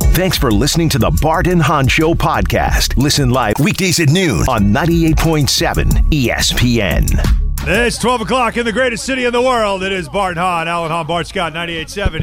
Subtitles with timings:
[0.00, 2.96] Thanks for listening to the Bart and Hahn Show podcast.
[2.96, 7.66] Listen live weekdays at noon on 98.7 ESPN.
[7.66, 9.82] It's 12 o'clock in the greatest city in the world.
[9.82, 12.20] It is Bart Hahn, Alan Hahn, Bart Scott, 98.7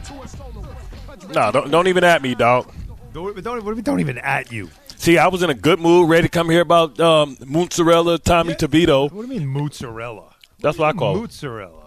[0.00, 1.34] ESPN.
[1.34, 2.72] No, don't, don't even at me, dog.
[3.12, 4.70] Don't, don't, don't even at you.
[4.96, 8.50] See, I was in a good mood, ready to come here about um, mozzarella, Tommy
[8.50, 8.56] Yeah.
[8.56, 9.10] DeVito.
[9.10, 10.34] What do you mean mozzarella?
[10.60, 11.32] That's what I call it.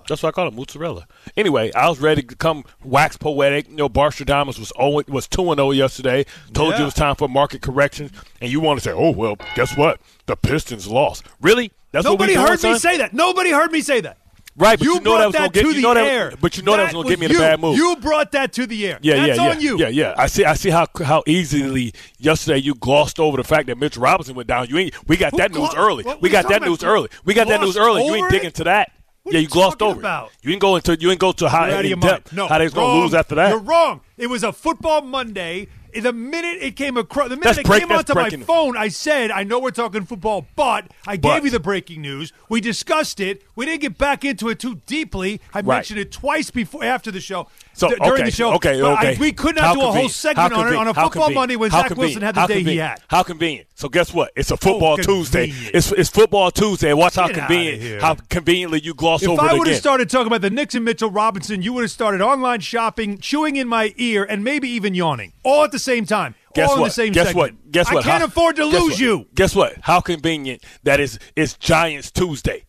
[0.08, 1.08] That's what I call it, mozzarella.
[1.36, 3.70] Anyway, I was ready to come wax poetic.
[3.70, 6.26] You know, Barstradamus was 0, was 2 and 0 yesterday.
[6.54, 8.12] Told you it was time for market correction.
[8.42, 10.00] And you want to say, oh, well, guess what?
[10.26, 11.24] The Pistons lost.
[11.42, 11.72] Really?
[11.92, 12.80] That's Nobody heard doing, me son?
[12.80, 13.14] say that.
[13.14, 14.18] Nobody heard me say that.
[14.58, 16.08] Right, but you, you, know brought that was going to get you the know that,
[16.08, 16.34] air.
[16.40, 17.38] But you know that, was going to get me in you.
[17.40, 17.76] a bad mood.
[17.76, 19.00] You brought that to the air.
[19.02, 19.80] Yeah, That's yeah, on yeah, you.
[19.80, 20.16] yeah, yeah.
[20.18, 20.46] I see.
[20.46, 24.48] I see how how easily yesterday you glossed over the fact that Mitch Robinson went
[24.48, 24.68] down.
[24.70, 25.10] You ain't.
[25.10, 26.06] We got Who that news early.
[26.22, 27.10] we got that news early.
[27.26, 28.06] We got that news early.
[28.06, 28.32] You ain't it?
[28.32, 28.92] digging to that.
[29.26, 30.28] What yeah, you you glossed over about?
[30.28, 30.38] it.
[30.44, 32.32] You didn't go into you didn't go to how in depth.
[32.32, 33.50] No, how they was going to lose after that.
[33.50, 34.02] You're wrong.
[34.20, 35.68] It was a football Monday.
[36.02, 38.44] The minute it came across, the minute That's it break- came onto my breaking.
[38.44, 41.36] phone, I said, "I know we're talking football, but I But.
[41.36, 42.34] gave you the breaking news.
[42.50, 43.42] We discussed it.
[43.56, 45.40] We didn't get back into it too deeply.
[45.54, 45.66] I Right.
[45.78, 47.48] mentioned it twice before after the show.
[47.74, 49.18] So, d- during okay, the show, okay, but I- okay.
[49.20, 50.94] we could not How do a whole segment on it on a.
[50.94, 51.36] How football convenient.
[51.36, 52.90] Monday when How Zach Wilson had the How day he convenient.
[52.90, 53.02] had.
[53.10, 53.68] How convenient.
[53.76, 54.32] So guess what?
[54.36, 55.54] It's a oh, football Tuesday.
[55.74, 56.94] It's it's football Tuesday.
[56.94, 60.10] Watch how Get outta convenient how conveniently you gloss If over I would have started
[60.10, 63.94] talking about the Nixon Mitchell Robinson, you would have started online shopping, chewing in my
[63.98, 66.82] ear, and maybe even yawning, all at the same time, Guess all what?
[66.82, 67.54] in the same Guess segment.
[67.54, 67.72] what?
[67.72, 68.06] Guess what?
[68.06, 69.00] I can't How- afford to lose what?
[69.00, 69.28] you.
[69.36, 69.76] Guess what?
[69.82, 71.18] How convenient that is.
[71.36, 72.64] It's Giants Tuesday.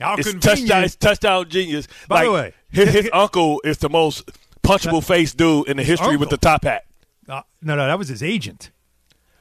[0.00, 0.42] How It's convenient.
[0.42, 0.84] touchdown.
[0.84, 1.86] It's touchdown genius.
[2.08, 4.28] By like, the way- his, his uncle is the most
[4.62, 6.84] punchable face dude in the history with the top hat.
[7.28, 8.70] Uh, no, no, that was his agent.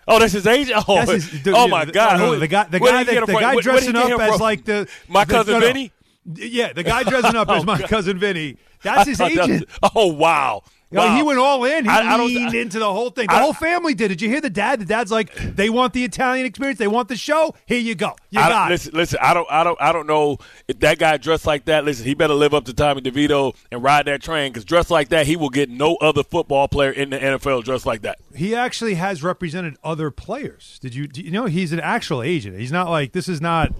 [0.07, 0.83] Oh, that's his agent.
[0.87, 2.19] Oh, his- dude, oh my the- God!
[2.19, 4.39] no, the guy, the guy, that, the guy where dressing get up as from?
[4.41, 5.65] like the my the- cousin no, no.
[5.67, 5.91] Vinny.
[6.35, 7.89] Yeah, the guy dressing up as Oh, my God.
[7.89, 8.57] cousin Vinny.
[8.83, 9.65] That's his agent.
[9.95, 10.63] Oh wow!
[10.91, 11.15] Know, wow.
[11.15, 11.85] he went all in.
[11.85, 13.27] He I- leaned I- into the whole thing.
[13.27, 14.09] The I- whole family did.
[14.09, 14.79] Did you hear the dad?
[14.81, 16.79] The dad's like, they want the Italian experience.
[16.79, 17.55] They want the show.
[17.65, 18.13] Here you go.
[18.29, 18.73] You I, got it.
[18.73, 19.19] listen, listen.
[19.21, 20.37] I don't, I don't, I don't know
[20.67, 21.85] if that guy dressed like that.
[21.85, 25.09] Listen, he better live up to Tommy DeVito and ride that train because dressed like
[25.09, 28.19] that, he will get no other football player in the NFL dressed like that.
[28.35, 30.77] He actually has represented other players.
[30.81, 31.07] Did you?
[31.07, 32.57] Do you know he's an actual agent?
[32.59, 33.71] He's not like this is not,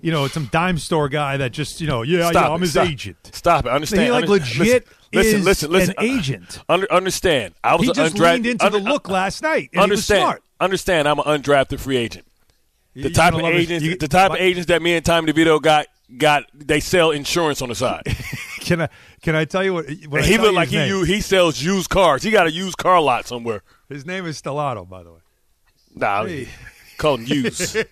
[0.00, 2.86] you know, some dime store guy that just you know, yeah, yeah, I'm his stop.
[2.88, 3.30] agent.
[3.32, 3.72] Stop it.
[3.72, 4.02] Understand?
[4.04, 6.18] He, like, legit listen, is listen, listen, an listen.
[6.18, 6.60] agent.
[6.68, 7.54] Under, understand?
[7.64, 8.32] I was He just undrafted.
[8.34, 10.18] leaned into the under- look last night, and understand?
[10.18, 10.42] he was smart.
[10.60, 11.08] Understand?
[11.08, 12.26] I'm an undrafted free agent.
[12.94, 15.60] The type of agents, you- the type what- of agents that me and Tommy DeVito
[15.60, 15.86] got,
[16.16, 18.02] got they sell insurance on the side.
[18.60, 18.88] Can I?
[19.22, 19.86] Can I tell you what?
[20.08, 22.22] what he tell look like he he sells used cars.
[22.22, 23.62] He got a used car lot somewhere.
[23.88, 25.18] His name is Stellato, by the way.
[25.94, 26.48] Nah, Hey.
[26.98, 27.76] call him used.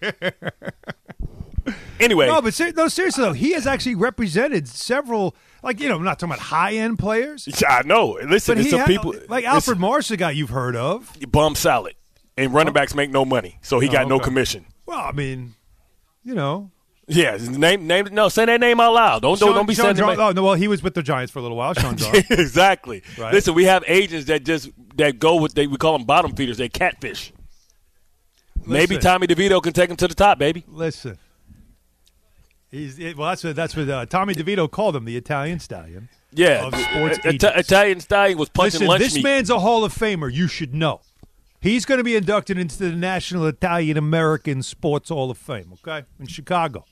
[2.00, 5.34] anyway, No, but ser- no, seriously though, he has actually represented several.
[5.62, 8.19] Like you know, I'm not talking about high end players, I know.
[8.27, 11.10] Listen, but it's some had- people like Alfred Morris, a guy you've heard of.
[11.31, 11.94] bum salad,
[12.37, 12.75] and running oh.
[12.75, 14.66] backs make no money, so he Oh, got no commission.
[14.87, 15.55] Well, I mean,
[16.22, 16.71] you know,
[17.06, 19.22] Yeah, name name no say that name out loud.
[19.22, 20.19] Don't don't, Sean- don't be Sean saying that.
[20.19, 21.75] Oh no, well, he was with the Giants for a little while.
[21.75, 21.94] Sean
[22.31, 23.03] exactly.
[23.16, 23.32] Right.
[23.32, 26.59] Listen, we have agents that just that go with they we call them bottom feeders.
[26.59, 27.32] They catfish.
[28.66, 30.65] Maybe Tommy DeVito can take him to the top, baby.
[30.66, 31.19] Listen,
[32.75, 33.29] he's it, well.
[33.31, 36.09] That's what that's what uh, Tommy DeVito called him, the Italian stallion.
[36.33, 37.45] Yeah, Of sports Ita- agents.
[37.45, 39.23] Italian Stallion was punching Listen, lunch this meat.
[39.23, 40.33] man's a Hall of Famer.
[40.33, 41.01] You should know.
[41.61, 45.73] He's going to be inducted into the National Italian American Sports Hall of Fame.
[45.75, 46.85] Okay, in Chicago.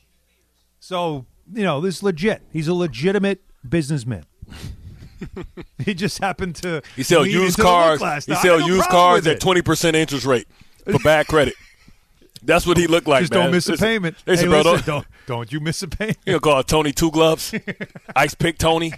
[0.78, 2.42] So you know this is legit.
[2.52, 4.24] He's a legitimate businessman.
[5.84, 6.82] he just happened to.
[6.96, 8.24] he sell used into the look cars.
[8.26, 8.34] He.
[8.36, 10.46] Sell no used cars at twenty percent interest rate
[10.84, 11.54] for bad credit.
[12.42, 13.22] That's what he looked like.
[13.22, 13.44] Just man.
[13.44, 14.16] don't miss a payment.
[14.26, 16.18] Listen, hey, bro, listen, don't, don't don't you miss a payment.
[16.26, 17.54] you know, call Tony Two Gloves,
[18.16, 18.92] Ice Pick Tony.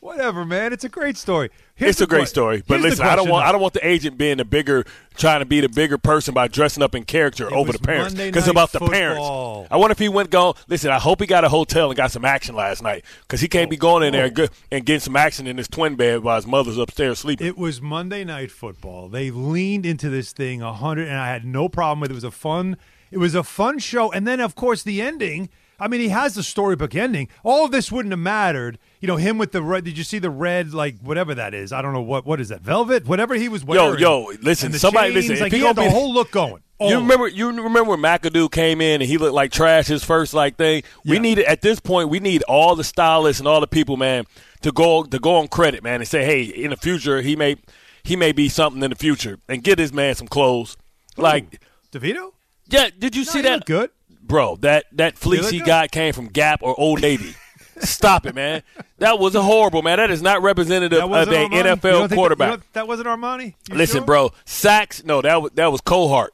[0.00, 0.72] Whatever, man.
[0.72, 1.50] It's a great story.
[1.82, 3.48] Here's it's a great story, but here's listen, I don't want though.
[3.48, 4.84] I don't want the agent being the bigger,
[5.14, 8.14] trying to be the bigger person by dressing up in character It over the parents.
[8.14, 9.22] Because about the parents.
[9.70, 10.54] I wonder if he went gone.
[10.68, 13.48] Listen, I hope he got a hotel and got some action last night because he
[13.48, 14.26] can't be oh, going in there oh.
[14.26, 17.46] and, go, and getting some action in his twin bed while his mother's upstairs sleeping.
[17.46, 19.08] It was Monday Night Football.
[19.08, 22.14] They leaned into this thing a hundred, and I had no problem with it.
[22.14, 22.76] It was a fun.
[23.10, 25.48] It was a fun show, and then of course the ending.
[25.82, 27.28] I mean, he has the storybook ending.
[27.42, 28.78] All of this wouldn't have mattered.
[29.00, 29.84] You know, him with the red.
[29.84, 31.72] Did you see the red, like whatever that is?
[31.72, 33.98] I don't know what what is that velvet, whatever he was wearing.
[33.98, 36.62] yo, yo, listen, somebody- chains, listen, Like he had the be- whole look going.
[36.80, 37.00] You Oh.
[37.00, 37.28] remember?
[37.28, 40.82] You remember when McAdoo came in and he looked like trash his first like thing.
[41.04, 41.22] We Yeah.
[41.22, 42.08] need at this point.
[42.08, 44.24] We need all the stylists and all the people, man,
[44.62, 47.56] to go to go on credit, man, and say, hey, in the future he may
[48.04, 50.76] he may be something in the future, and get this man some clothes.
[51.16, 51.60] Like,
[51.92, 52.32] DeVito?
[52.68, 53.64] yeah, did you No, see he that?
[53.64, 53.90] good.
[54.32, 54.56] Bro?
[54.56, 57.34] That that fleece he got came from Gap or Old Navy.
[57.78, 58.62] Stop it, man.
[58.98, 59.98] That was a horrible, man.
[59.98, 61.56] That is not representative of an Armani?
[61.56, 62.52] You don't NFL think that- quarterback.
[62.58, 63.54] you that wasn't Armani.
[63.68, 64.06] You Listen, sure?
[64.06, 65.04] bro, sacks.
[65.04, 66.32] No, that was that was Cohart.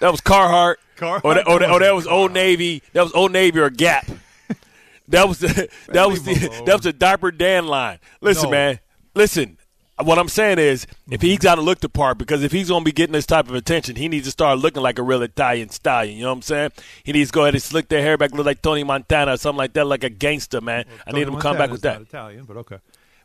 [0.00, 0.78] that was Carhart.
[0.96, 1.20] Carhartt?
[1.24, 2.82] Or that, or, that, or that was Old Navy.
[2.92, 4.06] That was Old Navy or Gap.
[5.08, 6.34] that was the that was the
[6.66, 7.98] that was the diaper Dan line.
[8.20, 8.50] Listen, No.
[8.50, 8.78] man.
[9.14, 9.56] Listen.
[10.02, 11.42] What I'm saying is, if he's mm-hmm.
[11.42, 13.54] got to look the part, because if he's going to be getting this type of
[13.54, 16.16] attention, he needs to start looking like a real Italian stallion.
[16.16, 16.70] You know what I'm saying?
[17.04, 19.36] He needs to go ahead and slick their hair back, look like Tony Montana or
[19.36, 20.84] something like that, like a gangster, man.
[21.06, 21.98] I need him to come back with that.
[21.98, 22.78] Not Italian, but okay.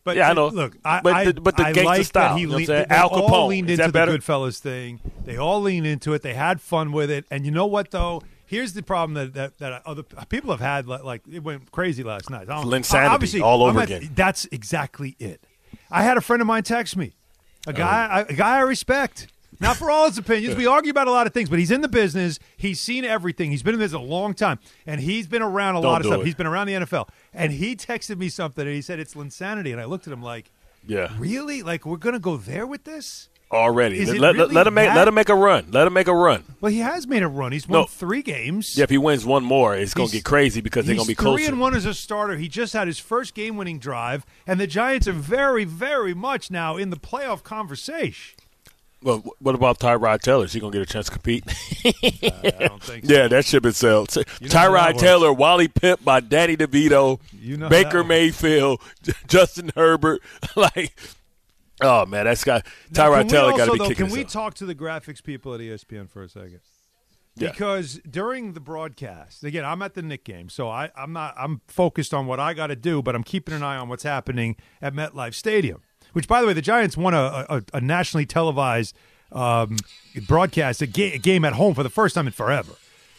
[0.06, 0.48] But Yeah, I know.
[0.50, 2.70] Look, I, But the- but the I gangster like style, that he you know leaned,
[2.70, 5.02] they Al all leaned is into the Goodfellas thing.
[5.26, 6.22] They all leaned into it.
[6.22, 7.26] They had fun with it.
[7.32, 8.22] And you know what though?
[8.46, 10.86] Here's the problem that that, that other people have had.
[10.86, 12.48] Like, like it went crazy last night.
[12.48, 14.12] I don't- obviously, all over I'm at- again.
[14.14, 15.42] That's exactly it.
[15.92, 17.14] I had a friend of mine text me,
[17.68, 18.32] a guy, Oh.
[18.32, 19.28] a guy I respect.
[19.62, 20.58] Not for all his opinions.
[20.58, 22.40] We argue about a lot of things, but he's in the business.
[22.58, 23.52] He's seen everything.
[23.52, 26.08] He's been in this a long time, and he's been around a Don't lot of
[26.08, 26.20] stuff.
[26.22, 26.26] it.
[26.26, 29.72] He's been around the NFL, and he texted me something, and he said it's Linsanity,
[29.72, 30.52] and I looked at him like,
[30.86, 31.08] Yeah.
[31.18, 31.64] "Really?
[31.64, 34.00] Like we're gonna go there with this?" Already.
[34.00, 35.68] Is Let, really let him make that- let him make a run.
[35.72, 36.44] Let him make a run.
[36.62, 37.52] Well, he has made a run.
[37.52, 37.86] He's won No.
[37.86, 38.76] three games.
[38.78, 41.10] Yeah, if he wins one more, it's going to get crazy because they're going to
[41.12, 41.52] be three closer.
[41.52, 42.36] and one as a starter.
[42.38, 46.76] He just had his first game-winning drive, and the Giants are very, very much now
[46.76, 48.36] in the playoff conversation.
[49.04, 50.46] Well, what about Tyrod Taylor?
[50.46, 51.44] Is he going to get a chance to compete?
[51.86, 53.06] I don't think.
[53.06, 53.14] So.
[53.14, 54.16] yeah, that ship itself.
[54.16, 54.98] You know Tyrod.
[54.98, 58.04] Taylor, Wally Pipp by Danny DeVito, You know Baker.
[58.04, 58.82] Mayfield,
[59.28, 60.22] Justin Herbert.
[60.56, 60.96] like,
[61.82, 64.66] oh man, that's got Tyrod Taylor got to be though, kicking Can we talk to
[64.66, 66.62] the graphics people at ESPN for a second?
[67.38, 67.52] Yeah.
[67.52, 71.36] Because during the broadcast, again, I'm at the Nick game, so I, I'm not.
[71.38, 74.04] I'm focused on what I got to do, but I'm keeping an eye on what's
[74.04, 75.82] happening at MetLife Stadium.
[76.14, 78.96] Which, by the way, the Giants won a, a, a nationally televised
[79.34, 79.76] um,
[80.28, 82.72] broadcast, a, ga- a game at home for the first time in forever.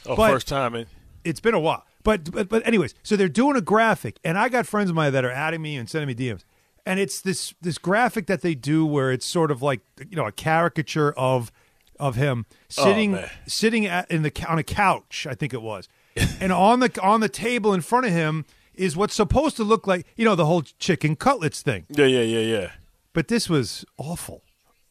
[0.06, 0.86] oh, but- first time in.
[1.22, 1.84] it's been a while.
[2.02, 5.12] But, but but anyways, so they're doing a graphic, and I got friends of mine
[5.12, 6.44] that are adding me and sending me DMs,
[6.86, 10.26] and it's this this graphic that they do where it's sort of like you know
[10.26, 11.52] a caricature of
[11.98, 13.30] of him sitting oh, man.
[13.46, 15.88] sitting at, in the on a couch, I think it was,
[16.40, 18.44] and on the on the table in front of him
[18.74, 22.22] is what's supposed to look like you know the whole chicken cutlets thing, Yeah, yeah,
[22.22, 22.70] yeah, yeah.
[23.12, 24.42] but this was awful.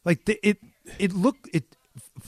[0.04, 0.58] Like the, it
[0.98, 1.64] it looked it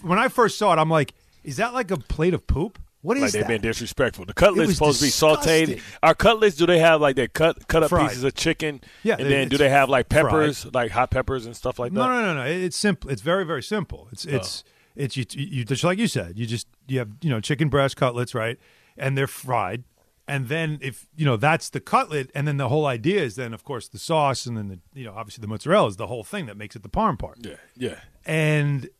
[0.03, 1.15] when I first saw it, I'm like,
[1.45, 2.79] is that like a plate of poop?
[3.03, 3.49] What is Like they've that?
[3.49, 4.25] been disrespectful.
[4.25, 5.81] The cutlets supposed to be sautéed.
[6.03, 8.09] Our cutlets, do they have like they cut cut up Fried.
[8.09, 8.81] pieces of chicken?
[9.05, 10.25] Yeah, and then do they have like fried.
[10.25, 11.99] peppers, like hot peppers and stuff like that?
[11.99, 12.45] No, no, no, no.
[12.45, 13.09] It's simple.
[13.11, 14.09] It's very, very simple.
[14.11, 14.31] It's Oh.
[14.37, 14.65] it's
[14.97, 16.39] it's you, you just like you said.
[16.39, 18.59] You just you have you know chicken breast cutlets, right?
[18.97, 19.85] And they're fried.
[20.27, 23.55] And then if you know that's the cutlet, and then the whole idea is then
[23.55, 26.25] of course the sauce, and then the you know obviously the mozzarella is the whole
[26.25, 27.39] thing that makes it the parm part.
[27.47, 28.01] Yeah, yeah.
[28.27, 28.91] And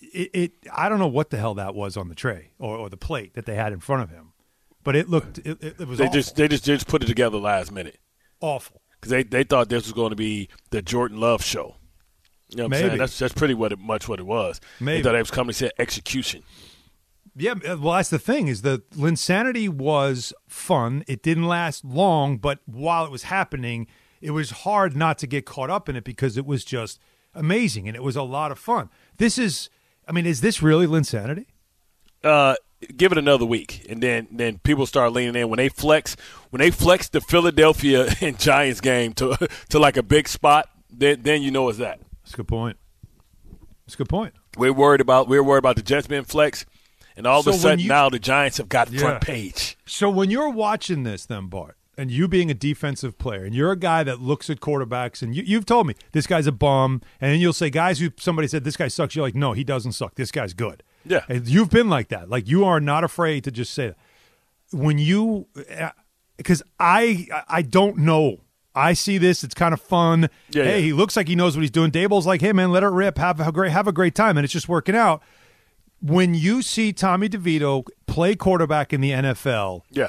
[0.00, 2.88] it, it I don't know what the hell that was on the tray or, or
[2.90, 4.32] the plate that they had in front of him,
[4.84, 6.14] but it looked it, it, was They awful.
[6.14, 7.98] just they just they just put it together last minute
[8.40, 8.80] awful.
[9.00, 11.76] because they, they thought this was going to be the Jordan Love show.
[12.48, 12.88] You know what I'm Maybe.
[12.88, 12.98] saying?
[12.98, 14.60] That's that's pretty what it, much what it was.
[14.80, 14.98] Maybe.
[14.98, 16.42] They thought it was coming to say execution.
[17.38, 21.04] Yeah, uh, well, that's the thing is that Linsanity was fun.
[21.06, 23.88] It didn't last long, but while it was happening,
[24.22, 26.98] it was hard not to get caught up in it because it was just
[27.34, 28.88] amazing and it was a lot of fun.
[29.18, 29.68] This is,
[30.06, 31.46] I mean, is this really Linsanity?
[32.22, 32.54] Uh,
[32.96, 36.16] give it another week, and then then people start leaning in when they flex
[36.50, 39.36] when they flex the Philadelphia and Giants game to
[39.70, 40.68] to like a big spot.
[40.90, 42.00] Then then you know it's that.
[42.22, 42.76] That's a good point.
[43.86, 44.34] That's a good point.
[44.56, 46.64] We're worried about we're worried about the Jets being flex,
[47.16, 49.00] and all So of a sudden you- now the Giants have got Yeah.
[49.00, 49.76] front page.
[49.86, 53.72] So when you're watching this, then Bart, and you being a defensive player, and you're
[53.72, 57.00] a guy that looks at quarterbacks, and you, you've told me this guy's a bum,
[57.20, 59.16] and then you'll say guys who somebody said this guy sucks.
[59.16, 60.14] You're like, no, he doesn't suck.
[60.16, 60.82] This guy's good.
[61.04, 61.22] Yeah.
[61.28, 62.28] and you've been like that.
[62.28, 63.96] Like you are not afraid to just say that.
[64.72, 65.46] When you,
[65.78, 65.90] uh,
[66.36, 68.38] because I I don't know.
[68.74, 69.42] I see this.
[69.42, 70.28] It's kind of fun.
[70.50, 70.84] Yeah, hey, yeah.
[70.84, 71.90] he looks like he knows what he's doing.
[71.90, 73.16] Daboll's like, hey man, let it rip.
[73.18, 75.22] Have a great have a great time, and it's just working out.
[76.02, 80.08] When you see Tommy DeVito play quarterback in the NFL, Yeah.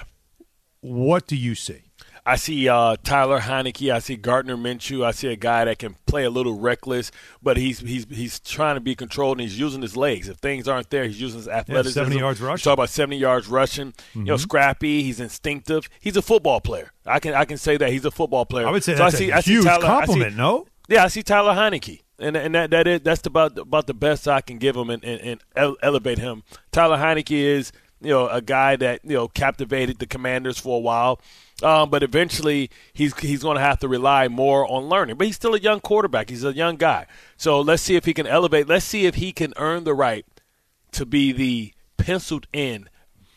[0.82, 1.84] What do you see?
[2.26, 3.90] I see uh, Tyler Heinicke.
[3.90, 5.06] I see Gardner Minshew.
[5.06, 7.10] I see a guy that can play a little reckless,
[7.42, 10.28] but he's he's he's trying to be controlled and he's using his legs.
[10.28, 11.98] If things aren't there, he's using his athleticism.
[11.98, 12.64] Yeah, 70 yards rushing.
[12.66, 13.94] Talk about seventy yards rushing.
[13.94, 14.20] Mm-hmm.
[14.20, 15.04] You know, scrappy.
[15.04, 15.88] He's instinctive.
[16.02, 16.92] He's a football player.
[17.06, 18.68] I can I can say that he's a football player.
[18.68, 20.34] I would say so that's I see, a I huge Tyler, compliment.
[20.34, 20.68] See, no.
[20.90, 24.28] Yeah, I see Tyler Heinicke and and that that is that's about about the best
[24.28, 26.44] I can give him and, and, and elevate him.
[26.72, 30.82] Tyler Heinicke is you know a guy that you know captivated the Commanders for a
[30.82, 31.20] while.
[31.64, 35.18] Um, but eventually, he's he's going to have to rely more on learning.
[35.18, 36.30] But he's still a young quarterback.
[36.30, 37.08] He's a young guy.
[37.36, 38.68] So let's see if he can elevate.
[38.68, 40.26] Let's see if he can earn the right
[40.92, 42.90] to be the penciled in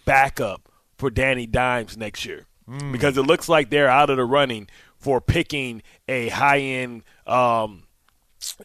[0.05, 2.47] backup for Danny Dimes next year.
[2.69, 2.93] Mm.
[2.93, 7.85] Because it looks like they're out of the running for picking a high end um,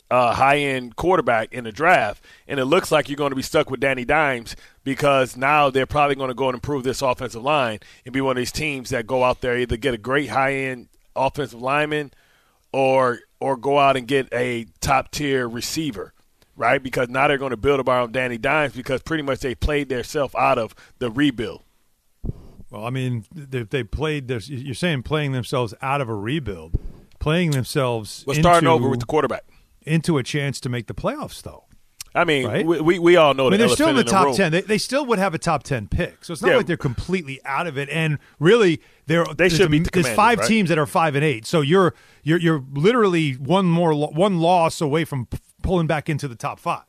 [0.10, 3.42] uh, high end quarterback in the draft, and it looks like you're going to be
[3.42, 7.44] stuck with Danny Dimes because now they're probably going to go and improve this offensive
[7.44, 10.30] line and be one of these teams that go out there either get a great
[10.30, 12.12] high end offensive lineman
[12.72, 16.14] or or go out and get a top tier receiver,
[16.56, 16.82] right?
[16.82, 20.36] Because now they're going to build around Danny Dimes because pretty much they played themselves
[20.36, 21.62] out of the rebuild.
[22.70, 24.28] Well, I mean, they, they played.
[24.28, 26.78] This, you're saying playing themselves out of a rebuild,
[27.20, 28.24] playing themselves.
[28.28, 29.46] Well, starting over with the quarterback
[29.86, 31.66] into a chance to make the playoffs, though.
[32.14, 32.66] I mean, right?
[32.66, 33.48] we, we, we all know.
[33.48, 34.36] I mean, they're still in the, the top room.
[34.36, 34.52] ten.
[34.54, 36.58] They, they still would have a top ten pick, so it's not yeah.
[36.58, 37.90] like they're completely out of it.
[37.90, 40.48] And really, there they should beat the there's five right?
[40.48, 41.46] teams that are five and eight.
[41.46, 45.28] So you're you're you're literally one more one loss away from
[45.62, 46.84] pulling back into the top five.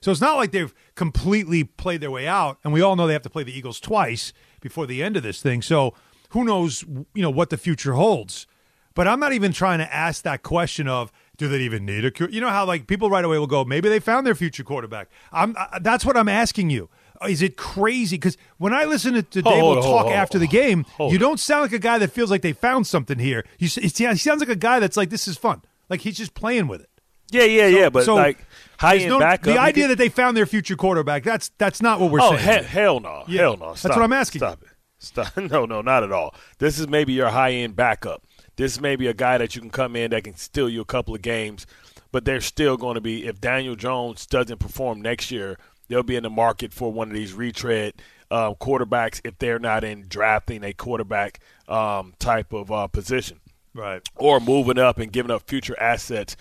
[0.00, 2.58] So it's not like they've completely played their way out.
[2.64, 5.22] And we all know they have to play the Eagles twice before the end of
[5.22, 5.60] this thing.
[5.60, 5.94] So
[6.30, 8.46] who knows, you know, what the future holds.
[8.94, 12.30] But I'm not even trying to ask that question of do they even need a?
[12.30, 15.08] You know how like people right away will go, maybe they found their future quarterback.
[15.32, 15.56] I'm.
[15.56, 16.90] I, that's what I'm asking you.
[17.18, 18.16] Uh, is it crazy?
[18.16, 21.72] Because when I listen to, to Daboll talk after the game, you don't sound like
[21.72, 23.46] a guy that feels like they found something here.
[23.58, 25.62] You, he sounds like a guy that's like this is fun.
[25.88, 26.90] Like he's just playing with it.
[27.30, 27.88] Yeah, yeah, so, yeah.
[27.88, 28.44] But so like
[28.78, 29.46] high end no, backup.
[29.46, 31.22] The idea that they found their future quarterback.
[31.24, 32.64] That's that's not what we're oh, saying.
[32.64, 33.24] He- hell no.
[33.26, 33.74] Yeah, hell no.
[33.74, 34.40] Stop that's what I'm asking.
[34.40, 34.68] Stop it.
[34.98, 35.34] Stop.
[35.50, 36.34] No, no, not at all.
[36.58, 38.22] This is maybe your high end backup.
[38.60, 40.84] This may be a guy that you can come in that can steal you a
[40.84, 41.66] couple of games
[42.12, 46.16] but they're still going to be if Daniel Jones doesn't perform next year, they'll be
[46.16, 47.94] in the market for one of these retread
[48.30, 53.40] uh, quarterbacks if they're not in drafting a quarterback um, type of uh, position,
[53.74, 54.02] right?
[54.16, 56.36] Or moving up and giving up future assets,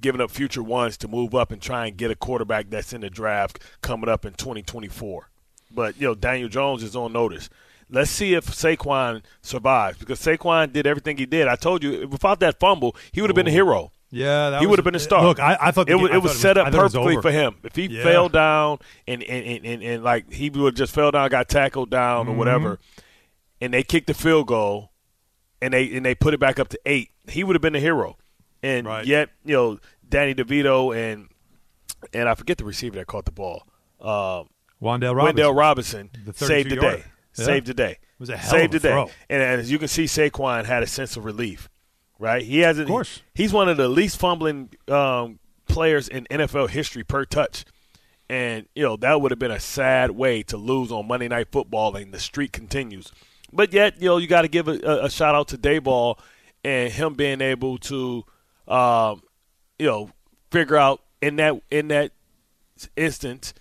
[0.00, 3.00] giving up future ones to move up and try and get a quarterback that's in
[3.00, 5.30] the draft coming up in 2024.
[5.72, 7.48] But you know, Daniel Jones is on notice.
[7.90, 11.48] Let's see if Saquon survives because Saquon did everything he did.
[11.48, 13.92] I told you, without that fumble, he would have been a hero.
[14.10, 15.24] Yeah, he would have been a star.
[15.24, 17.56] Look, I, I thought it, was, it was set was, up perfectly for him.
[17.64, 18.04] If he yeah.
[18.04, 21.90] fell down and and, and, and, and like he would just fell down, got tackled
[21.90, 22.34] down mm-hmm.
[22.34, 22.78] or whatever,
[23.60, 24.92] and they kicked the field goal,
[25.60, 27.80] and they and they put it back up to eight, he would have been a
[27.80, 28.16] hero.
[28.62, 29.04] And right.
[29.04, 31.28] yet, you know, Danny DeVito and
[32.12, 33.66] and I forget the receiver that caught the ball.
[34.00, 34.48] Um,
[34.80, 37.04] Wan'Dale Robinson, Wan'Dale Robinson saved the day.
[37.36, 37.44] Yeah.
[37.44, 37.92] Saved the day.
[37.92, 39.06] It was a hell saved of a the throw.
[39.06, 39.12] day.
[39.30, 41.68] And, as you can see, Saquon had a sense of relief
[42.18, 42.42] right?
[42.42, 42.88] He hasn't.
[42.88, 43.22] Of course.
[43.34, 47.64] He's one of the least fumbling um, players in NFL history per touch.
[48.28, 51.48] And, you know, that would have been a sad way to lose on Monday Night
[51.52, 53.12] Football, and the streak continues.
[53.52, 56.18] But yet, you know, you got to give a, a, shout out to Daboll
[56.64, 58.24] and him being able to,
[58.66, 59.22] um,
[59.78, 60.10] you know,
[60.50, 62.12] figure out in that in that
[62.96, 63.52] instance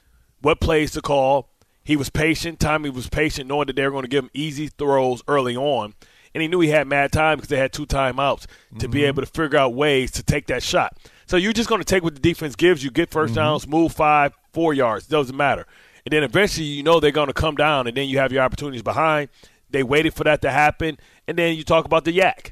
[0.41, 1.49] what plays to call.
[1.83, 2.59] He was patient.
[2.59, 5.93] Tommy was patient, knowing that they were going to give him easy throws early on
[6.33, 8.41] and he knew he had mad time because they had two timeouts
[8.79, 8.91] to mm-hmm.
[8.91, 10.97] be able to figure out ways to take that shot.
[11.25, 13.35] So you're just going to take what the defense gives you, get 1st mm-hmm.
[13.35, 15.07] downs, move five, four yards.
[15.07, 15.65] Doesn't matter.
[16.05, 18.43] And then eventually you know they're going to come down, and then you have your
[18.43, 19.29] opportunities behind.
[19.69, 20.97] They waited for that to happen,
[21.27, 22.51] and then you talk about the YAC,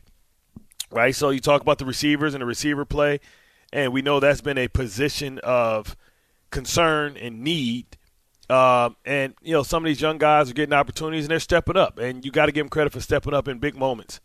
[0.89, 1.13] right?
[1.13, 3.19] So you talk about the receivers and the receiver play,
[3.73, 5.95] and we know that's been a position of
[6.49, 7.97] concern and need
[8.51, 11.77] um, and you know, some of these young guys are getting opportunities and they're stepping
[11.77, 14.19] up, and you got to give them credit for stepping up in big moments.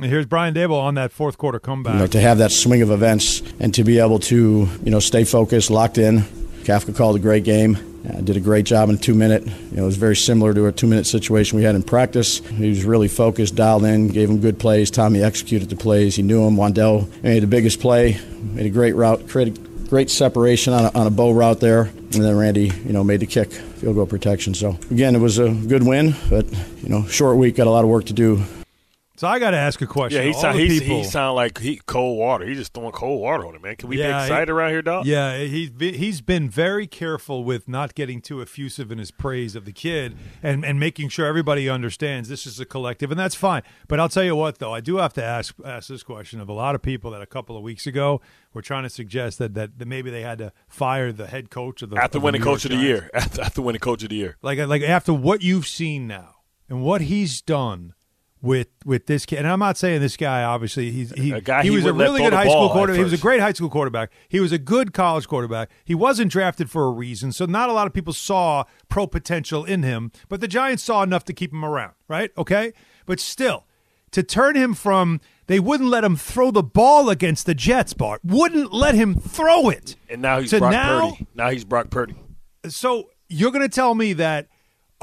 [0.00, 1.94] Here's Brian Daboll on that fourth quarter comeback.
[1.94, 5.00] You know, to have that swing of events and to be able to you know
[5.00, 6.20] stay focused, locked in.
[6.64, 7.76] Kafka called a great game.
[8.08, 9.46] Uh, did a great job in two minute.
[9.46, 12.38] You know, it was very similar to a two minute situation we had in practice.
[12.38, 14.90] He was really focused, dialed in, gave him good plays.
[14.90, 16.16] Tommy executed the plays.
[16.16, 16.56] He knew him.
[16.56, 21.06] Wan'Dale made the biggest play, made a great route, created great separation on a, on
[21.06, 24.54] a bow route there, and then Randy, you know, made the kick, field goal protection.
[24.54, 26.46] So again, it was a good win, but
[26.82, 28.42] you know, short week, got a lot of work to do.
[29.24, 30.20] So I got to ask a question.
[30.20, 32.44] Yeah, he sound he, people- he sound like he cold water.
[32.44, 33.74] He's just throwing cold water on it, man.
[33.76, 35.06] Can we Yeah, get excited around here, dog?
[35.06, 39.56] Yeah, he's been, he's been very careful with not getting too effusive in his praise
[39.56, 43.34] of the kid and, and making sure everybody understands this is a collective, and that's
[43.34, 43.62] fine.
[43.88, 46.50] But I'll tell you what, though, I do have to ask ask this question of
[46.50, 48.20] a lot of people that a couple of weeks ago
[48.52, 51.80] were trying to suggest that that, that maybe they had to fire the head coach
[51.80, 54.10] of the After of the winning coach of the year, after, after winning coach of
[54.10, 54.36] the year.
[54.42, 56.34] like like after what you've seen now
[56.68, 57.94] and what he's done
[58.44, 59.38] with with this kid.
[59.38, 61.92] And I'm not saying this guy obviously he's he, A guy he he was a
[61.92, 62.98] really good high school quarterback.
[62.98, 64.12] He was a great high school quarterback.
[64.28, 65.70] He was a good college quarterback.
[65.84, 69.64] He wasn't drafted for a reason, so not a lot of people saw pro potential
[69.64, 72.30] in him, but the Giants saw enough to keep him around, right?
[72.36, 72.72] Okay?
[73.06, 73.66] But still
[74.12, 78.20] to turn him from they wouldn't let him throw the ball against the Jets, Bart.
[78.24, 79.96] Wouldn't let him throw it.
[80.08, 81.26] And now he's Brock now, Purdy.
[81.34, 82.14] Now he's Brock Purdy.
[82.68, 84.48] so you're going to tell me that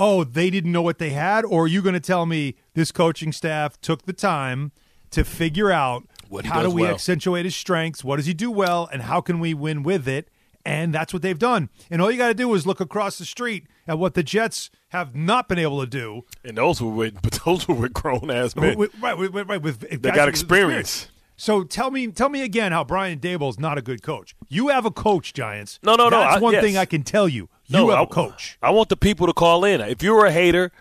[0.03, 2.91] oh they didn't know what they had or are you going to tell me this
[2.91, 4.71] coaching staff took the time
[5.11, 6.93] to figure out What how do we well.
[6.93, 10.27] accentuate his strengths what does he do well and how can we win with it
[10.65, 13.25] and that's what they've done and all you got to do is look across the
[13.25, 17.21] street at what the jets have not been able to do And those were with,
[17.21, 18.77] but those were with grown ass men.
[18.77, 21.07] with, right, with, right, with They got with experience.
[21.37, 24.35] So tell me, tell me again how Brian Daboll is not a good coach.
[24.47, 25.79] You have a coach, Giants.
[25.81, 26.63] No, no, no, That's I- one yes.
[26.63, 27.49] thing I can tell you.
[27.71, 28.57] You No, have I- a coach.
[28.61, 29.81] I want the people to call in.
[29.81, 30.71] If you're a hater,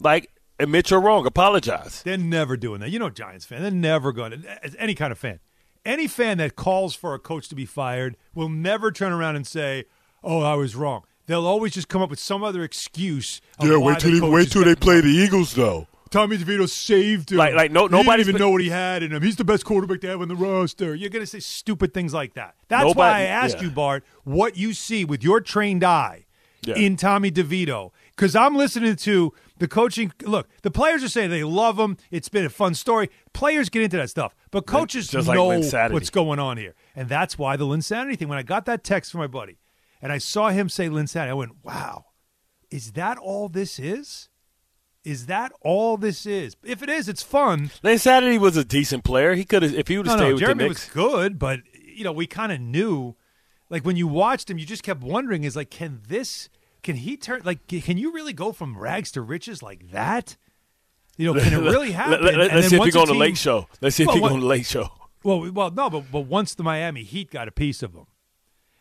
[0.00, 2.02] like admit you're wrong, apologize.
[2.02, 2.90] They're never doing that.
[2.90, 3.62] You know, Giants fan.
[3.62, 4.64] They're never going to.
[4.64, 5.40] As any kind of fan,
[5.84, 9.46] any fan that calls for a coach to be fired will never turn around and
[9.46, 9.84] say,
[10.22, 13.40] "Oh, I was wrong." They'll always just come up with some other excuse.
[13.58, 14.20] of why the coach is
[14.54, 15.88] getting the Eagles, though.
[16.08, 17.38] Tommy DeVito saved him.
[17.38, 19.22] Like- like, no- He even been- know what he had in him.
[19.22, 20.94] He's the best quarterback to have in the roster.
[20.94, 22.54] You're going to say stupid things like that.
[22.68, 23.64] That's Nobody- why I asked yeah.
[23.64, 26.25] you, Bart, what you see with your trained eye
[26.66, 26.76] Yeah.
[26.76, 27.90] in Tommy DeVito.
[28.14, 30.12] Because I'm listening to the coaching.
[30.22, 31.96] Look, the players are saying they love him.
[32.10, 33.10] It's been a fun story.
[33.32, 35.94] Players get into that stuff, but coaches like know Saturday.
[35.94, 38.28] what's going on here, and that's why the Linsanity thing.
[38.28, 39.58] When I got that text from my buddy,
[40.02, 42.06] and I saw him say Linsanity, I went, "Wow,
[42.70, 44.28] is that all this is?
[45.04, 46.56] Is that all this is?
[46.64, 47.70] If it is, it's fun.
[47.84, 49.34] Lane Saturday was a decent player.
[49.34, 51.38] He could have, if he would No, have stayed no, with Jeremy the was good,
[51.38, 51.60] but
[51.94, 53.14] you know, we kind of knew.
[53.70, 56.48] Like when you watched him, you just kept wondering: is like, can this?
[56.86, 57.42] Can he turn?
[57.44, 60.36] Like, can you really go from rags to riches like that?
[61.16, 62.24] You know, can it really happen?
[62.24, 63.66] Let, us then see if he once go on the late show.
[63.80, 64.88] Let's see if Well, he go on the late show.
[65.24, 68.06] Well, well, no, but but once the Miami Heat got a piece of him,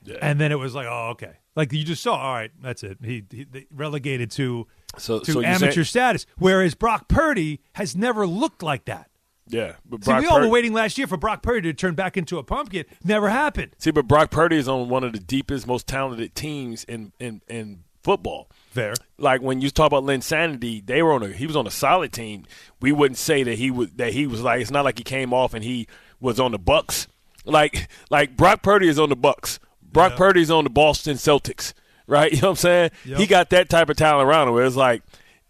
[0.03, 0.17] Yeah.
[0.21, 2.15] and then it was like, oh, okay, like you just saw.
[2.15, 2.99] All right, that's it.
[3.03, 4.67] He, he relegated to
[4.99, 9.09] So- to so amateur say- status, whereas Brock Purdy has never looked like that.
[9.47, 12.17] Yeah, but See, we all were waiting last year for Brock Purdy to turn back
[12.17, 12.85] into a pumpkin.
[13.03, 13.71] Never happened.
[13.79, 17.41] See, but Brock Purdy is on one of the deepest, most talented teams in in,
[17.47, 18.47] in football.
[18.69, 18.93] Fair.
[19.17, 22.13] Like when you talk about Linsanity, they were on a he was on a solid
[22.13, 22.45] team.
[22.79, 25.33] We wouldn't say that he was that he was like it's not like he came
[25.33, 25.87] off and he
[26.19, 27.07] was on the Bucks.
[27.45, 29.59] Like like Brock Purdy is on the Bucks.
[29.81, 30.17] Brock Yeah.
[30.17, 31.73] Purdy is on the Boston Celtics.
[32.07, 32.31] Right?
[32.35, 32.91] You know what I'm saying?
[33.05, 33.19] Yep.
[33.19, 35.01] He got that type of talent around him where it's like,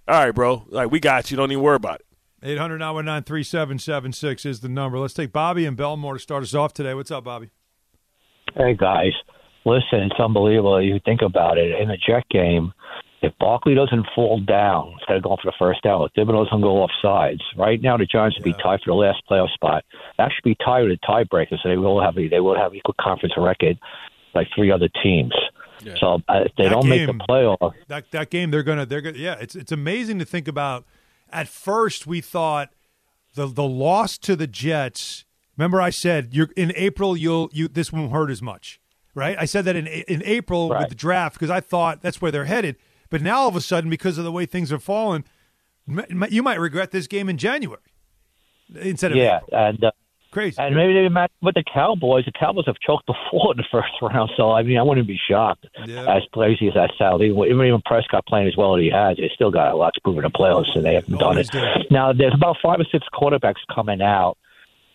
[0.07, 2.05] all right, bro, like we got you, don't even worry about it.
[2.43, 4.99] 800 919 is the number.
[4.99, 6.93] Let's take Bobby and Bellmore to start us off today.
[6.93, 7.49] What's up, Bobby?
[8.55, 9.13] Hey guys,
[9.65, 10.81] listen, it's unbelievable.
[10.81, 12.73] You think about it in the Jet game.
[13.21, 16.61] If Barkley doesn't fall down instead of going for the first down, if Thibodeaux doesn't
[16.61, 19.83] go off sides, right now the Giants would be tied for the last playoff spot.
[20.17, 22.93] That should be tied with a tiebreaker, so they will have they will have equal
[23.01, 23.79] conference record
[24.35, 25.33] like three other teams.
[25.99, 28.77] So uh, if they That don't make game- the playoff, That that game they're going
[28.79, 30.85] to they're to yeah, it's it's amazing to think about.
[31.31, 32.69] At first we thought
[33.33, 35.25] the the loss to the Jets,
[35.57, 38.79] remember I said you're in April you'll you this won't hurt as much.
[39.15, 39.35] Right?
[39.39, 42.45] I said that in in April with the draft because I thought that's where they're
[42.45, 42.75] headed.
[43.09, 44.83] But now all of a sudden because of the way things have
[45.87, 47.79] m- you might regret this game in January
[48.75, 49.61] instead of yeah, April.
[49.61, 49.91] and uh,
[50.31, 50.57] crazy.
[50.59, 52.25] and maybe they match with the Cowboys.
[52.25, 55.19] The Cowboys have choked before in the first round, so I mean I wouldn't be
[55.29, 55.65] shocked.
[55.85, 56.15] Yeah.
[56.15, 59.31] As crazy as that sounds, even, even Prescott playing as well as he has, they
[59.33, 61.49] still got a lot to prove in the playoffs, and they haven't done it.
[61.91, 64.37] Now there's about five or six quarterbacks coming out.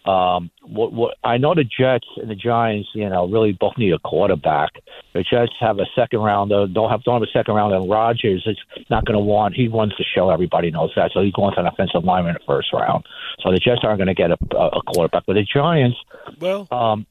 [0.07, 3.93] Um, what, what I know the Jets and the Giants, you know, really both need
[3.93, 4.71] a quarterback.
[5.13, 8.45] The Jets have a second rounder, don't have don't have a second round, and Rodgers
[8.47, 8.57] is
[8.89, 9.55] not going to want.
[9.55, 12.47] He wants to show everybody knows that, so he wants an offensive lineman in the
[12.47, 13.05] first round.
[13.41, 15.99] So the Jets aren't going to get a, a quarterback, but the Giants.
[16.41, 17.07] Well, Um,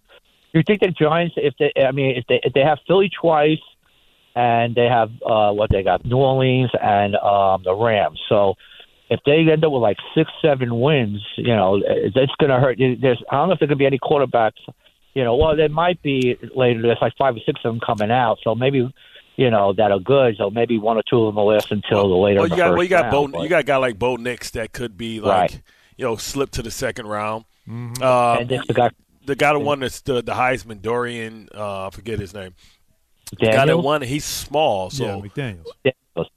[0.53, 3.59] you think the Giants, if they, I mean, if they if they have Philly twice,
[4.35, 8.19] and they have uh, what they got, New Orleans and um, the Rams.
[8.29, 8.55] So
[9.09, 11.79] if they end up with like six, seven wins, you know,
[12.15, 12.77] that's going to hurt.
[12.77, 14.59] There's, I don't know if there could be any quarterbacks.
[15.15, 16.81] You know, well, there might be later.
[16.81, 18.91] There's like five or six of them coming out, so maybe.
[19.37, 22.09] You know that are good, so maybe one or two of them will last until
[22.09, 22.41] the later.
[22.41, 23.63] well, in you the got first well, you got round, Bo, but- you got a
[23.63, 25.61] guy like Bo Nix that could be like, Right.
[25.95, 27.45] you know, slip to the second round.
[27.65, 28.03] Mm-hmm.
[28.03, 28.89] Uh, and this the guy
[29.25, 32.53] the guy that won the the, the Heisman, Dorian, uh, I forget his name.
[33.31, 33.85] The guy that Daniels.
[33.85, 35.65] won, he's small, so yeah, McDaniels.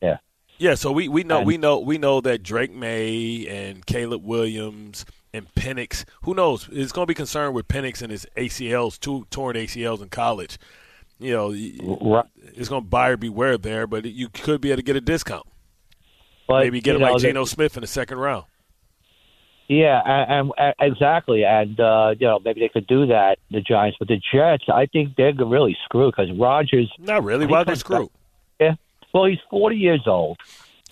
[0.01, 0.19] Yeah.
[0.62, 4.25] Yeah, so we, we know And- we know we know that Drake Maye and Caleb
[4.25, 8.96] Williams and Penix, who knows, is going to be concerned with Penix and his ACLs,
[9.01, 10.59] two torn ACLs in college.
[11.18, 11.48] You know,
[12.01, 12.27] Right.
[12.55, 15.46] it's going to buyer beware there, but you could be able to get a discount.
[16.46, 18.44] But, Maybe get him like know, Geno Smith in the second round.
[19.68, 23.38] Yeah, and, and exactly, and uh, you know maybe they could do that.
[23.51, 26.88] The Giants, but the Jets, I think they're really screwed because Rodgers.
[27.01, 27.46] Not really.
[27.46, 27.96] Why they comes screw?
[28.03, 28.22] Yeah,
[29.12, 30.38] well, he's forty years old.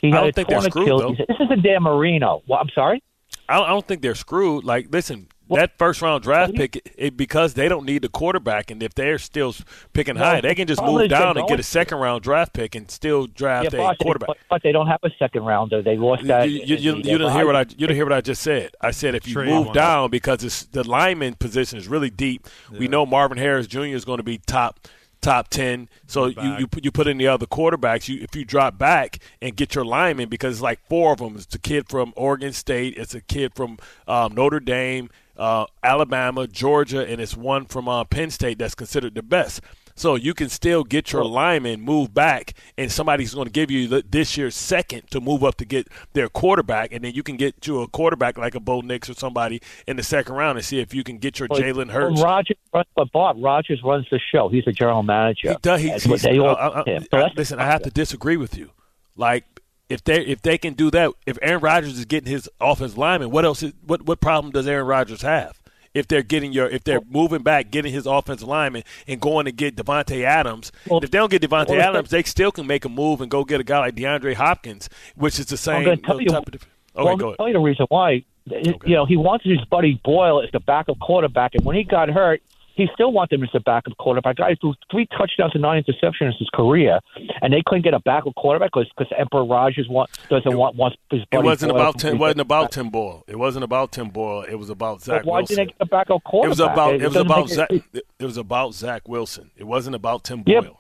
[0.01, 1.19] He I don't a think they're screwed, Achilles.
[1.19, 1.25] though.
[1.29, 2.43] This is a Dan Marino.
[2.47, 3.03] Well, I'm sorry.
[3.49, 4.65] I don't, I don't think they're screwed.
[4.65, 8.09] Like, listen, Well- that first round draft Well, pick, it, because they don't need the
[8.09, 9.55] quarterback, and if they're still
[9.93, 12.75] picking No, high, they can just move down and get a second round draft pick
[12.75, 14.29] and still draft yeah, a but, quarterback.
[14.29, 15.83] But, but they don't have a second rounder.
[15.83, 16.49] They lost that.
[16.49, 18.71] you, you, you, you didn't hear what I you didn't hear what I just said.
[18.81, 22.47] I said if you Trade move down because it's, the lineman position is really deep.
[22.71, 23.81] We know Marvin Harris Jr.
[23.81, 24.89] is going to be top
[25.21, 25.89] top ten.
[26.07, 28.09] So you, you put you put in the other quarterbacks.
[28.09, 31.37] You if you drop back and get your lineman because it's like four of them.
[31.37, 32.97] It's a kid from Oregon State.
[32.97, 33.79] It's a kid from
[34.09, 39.15] um, Notre Dame, uh, Alabama, Georgia, and it's one from uh, Penn State that's considered
[39.15, 39.61] the best.
[40.01, 43.87] So you can still get your lineman move back, and somebody's going to give you
[43.87, 47.37] the, this year's second to move up to get their quarterback, and then you can
[47.37, 50.65] get you a quarterback like a Bo Nix or somebody in the second round and
[50.65, 52.23] see if you can get your Well, Jalen Hurts.
[52.23, 54.49] Rodgers, but Bob Rodgers runs the show.
[54.49, 55.51] He's a general manager.
[55.51, 55.83] He does.
[55.83, 57.07] He's, what they all I- I- him.
[57.11, 58.71] So I- listen, I have to disagree with you.
[59.17, 59.45] Like
[59.91, 63.31] if they if they can do that, if Aaron Rodgers is getting his offensive lineman,
[63.31, 63.63] what else?
[63.63, 65.60] Is, what what problem does Aaron Rodgers have?
[65.93, 69.53] If they're getting your, if they're moving back, getting his offensive lineman, and going to
[69.53, 72.85] get Davante Adams, Well, if they don't get Devontae well, Adams, they still can make
[72.85, 76.01] a move and go get a guy like DeAndre Hopkins, which is the same I'm
[76.03, 76.29] tell you.
[76.29, 76.53] type of.
[76.53, 77.37] Dif- well, okay, go ahead.
[77.39, 78.25] tell you the reason why.
[78.47, 82.09] You know, he wanted his buddy Boyle as the backup quarterback, and when he got
[82.09, 82.43] hurt,
[82.75, 84.37] he still wanted him as the backup quarterback.
[84.37, 86.99] Guy threw three touchdowns and nine interceptions in his career,
[87.43, 88.87] and they couldn't get a backup quarterback because
[89.19, 92.15] Emperor Rodgers want, doesn't want wants his It wasn't about to Tim.
[92.15, 92.73] be Wasn't about.
[92.73, 93.25] Tim Boyle.
[93.29, 94.43] It wasn't about Tim Boyle.
[94.43, 95.57] It was about Zach But why Wilson.
[95.57, 96.47] didn't they get a backup quarterback?
[96.47, 97.71] It was about it was about make Zach.
[97.71, 99.51] it- It was about Zach Wilson.
[99.57, 100.61] It wasn't about Tim Yeah.
[100.61, 100.77] Boyle.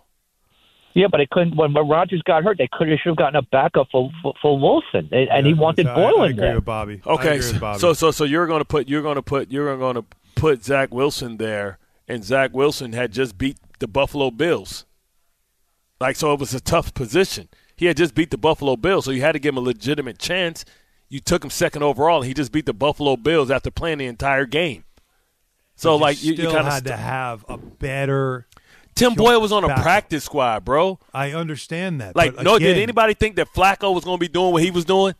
[0.92, 1.54] Yeah, but they couldn't.
[1.56, 4.34] When, when Rodgers got hurt, they could have should have gotten a backup for for,
[4.42, 6.54] for Wilson, and, and he wanted I- Boyle I, in agree there.
[6.56, 7.00] with Bobby.
[7.06, 7.78] I Okay, agree with so, Bobby.
[7.78, 10.04] so so so you're going to put you're going to put you're going to
[10.40, 14.84] put Zach Wilson there, and Zach Wilson had just beat the Buffalo Bills.
[16.00, 17.48] Like so, it was a tough position.
[17.76, 20.18] He had just beat the Buffalo Bills, so you had to give him a legitimate
[20.18, 20.64] chance.
[21.08, 24.06] You took him second overall, and he just beat the Buffalo Bills after playing the
[24.06, 24.84] entire game.
[25.76, 28.46] So But like you, you kind had of to have a better.
[28.94, 29.82] Tim Boyle was on a back.
[29.82, 30.98] practice squad, bro.
[31.14, 32.16] I understand that.
[32.16, 34.70] Like no, again, did anybody think that Flacco was going to be doing what he
[34.70, 35.14] was doing?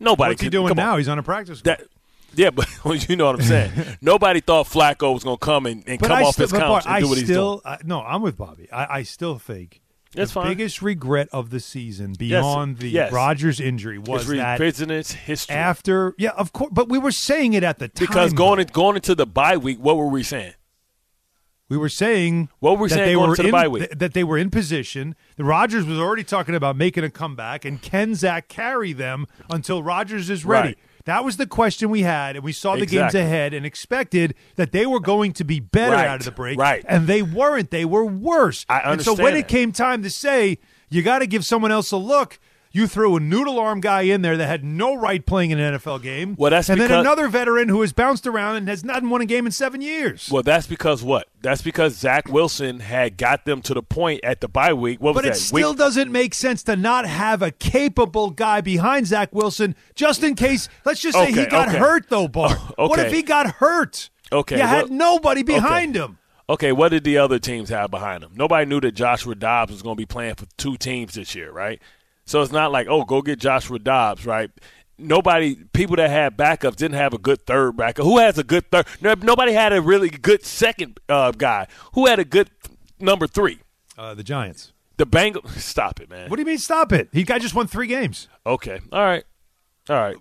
[0.00, 0.30] Nobody.
[0.32, 0.76] What's he could- doing on.
[0.76, 0.96] now?
[0.96, 1.60] He's on a practice.
[1.60, 1.78] squad.
[1.78, 1.86] That,
[2.34, 2.68] yeah, but
[3.08, 3.72] you know what I'm saying.
[4.00, 6.84] Nobody thought Flacco was going to come and, and come I off still, his couch
[6.86, 7.62] and I do what he's still, doing.
[7.64, 8.70] I, no, I'm with Bobby.
[8.72, 9.80] I, I still think
[10.14, 10.48] That's the fine.
[10.48, 13.12] biggest regret of the season beyond the yes.
[13.12, 15.54] Rodgers injury was It's that revisionist history.
[15.54, 18.66] after, yeah, of course, but we were saying it at the time because going in,
[18.68, 20.54] going into the bye week, what were we saying?
[21.68, 23.68] We were saying What were we that saying they going were into the in, bye
[23.68, 23.82] week?
[23.84, 25.16] th- that they were in position.
[25.36, 27.80] The Rodgers was already talking about making a comeback, and
[28.14, 30.68] Zach carry them until Rodgers is ready?
[30.68, 30.78] Right.
[31.04, 34.72] That was the question we had, and we saw the games ahead and expected that
[34.72, 36.06] they were going to be better Right.
[36.06, 36.84] out of the break, Right.
[36.88, 38.64] And they weren't; they were worse.
[38.68, 40.58] I And so when understand it came time to say
[40.90, 42.38] you got to give someone else a look.
[42.74, 45.74] You threw a noodle arm guy in there that had no right playing in an
[45.74, 46.34] NFL game.
[46.38, 49.20] Well, that's and then because- another veteran who has bounced around and has not won
[49.20, 50.30] a game in seven years.
[50.30, 51.28] Well, that's because what?
[51.42, 55.02] That's because Zach Wilson had got them to the point at the bye week.
[55.02, 58.62] What was But it still week, doesn't make sense to not have a capable guy
[58.62, 60.68] behind Zach Wilson just in case.
[60.86, 61.78] Let's just say he got okay.
[61.78, 62.58] hurt, though, Bart.
[62.78, 64.08] Oh, what if he got hurt?
[64.32, 66.16] Okay, You had nobody behind him.
[66.48, 68.32] Okay, what did the other teams have behind them?
[68.34, 71.52] Nobody knew that Joshua Dobbs was going to be playing for two teams this year,
[71.52, 71.80] right?
[72.32, 74.50] So it's not like, oh, go get Joshua Dobbs, right?
[74.96, 78.06] Nobody, people that had backups didn't have a good third backup.
[78.06, 78.86] Who has a good third?
[79.02, 81.66] Nobody had a really good second uh, guy.
[81.92, 82.48] Who had a good
[82.98, 83.58] number three?
[83.98, 84.72] Uh, the Giants.
[84.96, 85.46] The Bengals.
[85.58, 86.30] Stop it, man.
[86.30, 86.56] What do you mean?
[86.56, 87.10] Stop it.
[87.12, 88.28] He guy just won three games.
[88.46, 89.24] Okay, all right,
[89.90, 90.16] all right,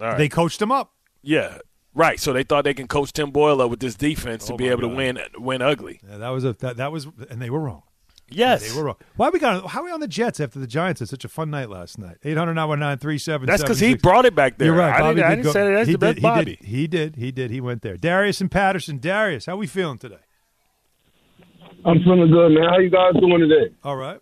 [0.00, 0.18] all right.
[0.18, 0.92] They coached him up.
[1.20, 1.58] yeah,
[1.96, 2.20] right.
[2.20, 4.82] So they thought they can coach Tim Boyle with this defense to Oh, be able
[4.82, 4.90] God.
[4.90, 6.00] to win, win ugly.
[6.08, 7.82] Yeah, that was a that, that was, and they were wrong.
[8.30, 8.96] Yes, They were wrong.
[9.16, 9.66] Why we got?
[9.66, 11.98] How are we on the Jets after the Giants had such a fun night last
[11.98, 12.18] night?
[12.24, 13.46] Eight hundred nine one nine three seven.
[13.46, 14.68] That's because he brought it back there.
[14.68, 14.94] You're right.
[14.94, 15.72] I Bobby didn't, did didn't say that.
[15.72, 16.58] That's he the best did, Bobby.
[16.62, 17.16] He did, he did.
[17.16, 17.50] He did.
[17.50, 17.96] He went there.
[17.96, 18.98] Darius and Paterson.
[18.98, 20.20] Darius, how we feeling today?
[21.84, 22.68] I'm feeling good, man.
[22.68, 23.74] How you guys doing today?
[23.82, 24.20] All right.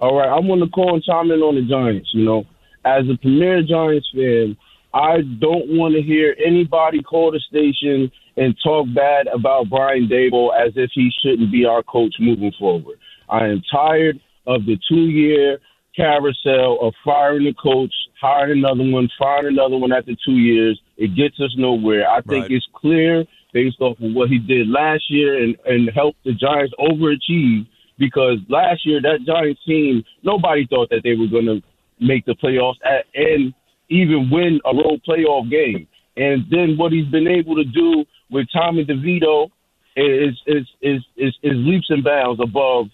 [0.00, 2.10] All right, I want to call and chime in on the Giants.
[2.14, 2.44] You know,
[2.84, 4.56] as a premier Giants fan,
[4.94, 10.50] I don't want to hear anybody call the station and talk bad about Brian Daboll
[10.54, 12.98] as if he shouldn't be our coach moving forward.
[13.28, 15.58] I am tired of the two year
[15.96, 20.80] carousel of firing the coach, hiring another one, firing another one after two years.
[20.96, 22.08] It gets us nowhere.
[22.08, 22.50] I think Right.
[22.52, 26.74] it's clear based off of what he did last year and, and helped the Giants
[26.78, 27.66] overachieve
[27.98, 31.60] because last year that Giants team, nobody thought that they were going to
[32.00, 33.52] make the playoffs at, and
[33.88, 35.88] even win a road playoff game.
[36.16, 39.50] And then what he's been able to do with Tommy DeVito
[39.96, 42.86] is is is is, is leaps and bounds above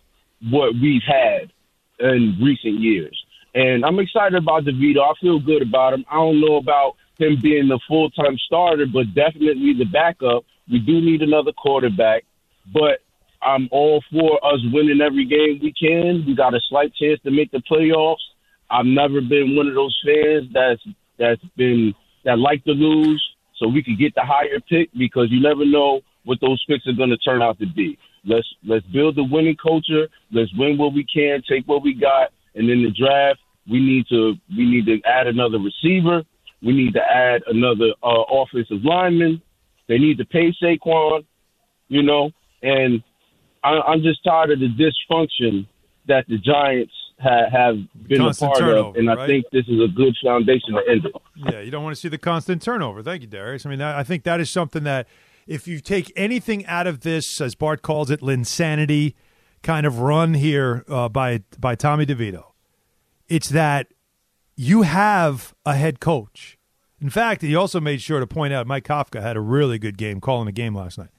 [0.50, 1.52] what we've had
[1.98, 3.18] in recent years.
[3.54, 5.00] And I'm excited about DeVito.
[5.00, 6.04] I feel good about him.
[6.10, 10.44] I don't know about him being the full time starter, but definitely the backup.
[10.70, 12.24] We do need another quarterback,
[12.72, 13.00] but
[13.42, 16.24] I'm all for us winning every game we can.
[16.26, 18.24] We got a slight chance to make the playoffs.
[18.70, 20.82] I've never been one of those fans that's
[21.18, 21.94] that's been
[22.24, 23.22] that like to lose,
[23.56, 26.92] so we could get the higher pick because you never know what those picks are
[26.92, 27.98] going to turn out to be.
[28.24, 30.08] Let's let's build the winning culture.
[30.32, 33.40] Let's win what we can, take what we got, and in the draft
[33.70, 36.22] we need to we need to add another receiver.
[36.62, 39.42] We need to add another uh, offensive lineman.
[39.86, 41.26] They need to pay Saquon,
[41.88, 42.30] you know,
[42.62, 43.02] and
[43.62, 45.66] I, I'm just tired of the dysfunction
[46.08, 47.76] that the Giants ha- have
[48.08, 49.26] been Constant a part turnover, of, and I right?
[49.26, 51.12] think this is a good foundation to end it.
[51.36, 53.02] Yeah, you don't want to see the constant turnover.
[53.02, 53.66] Thank you, Darius.
[53.66, 55.06] I mean, I I think that is something that
[55.46, 59.14] if you take anything out of this, as Bart calls it, linsanity
[59.62, 62.44] kind of run here uh, by by Tommy DeVito,
[63.28, 63.88] it's that
[64.56, 66.58] you have a head coach.
[67.00, 69.98] In fact, he also made sure to point out Mike Kafka had a really good
[69.98, 71.10] game calling the game last night.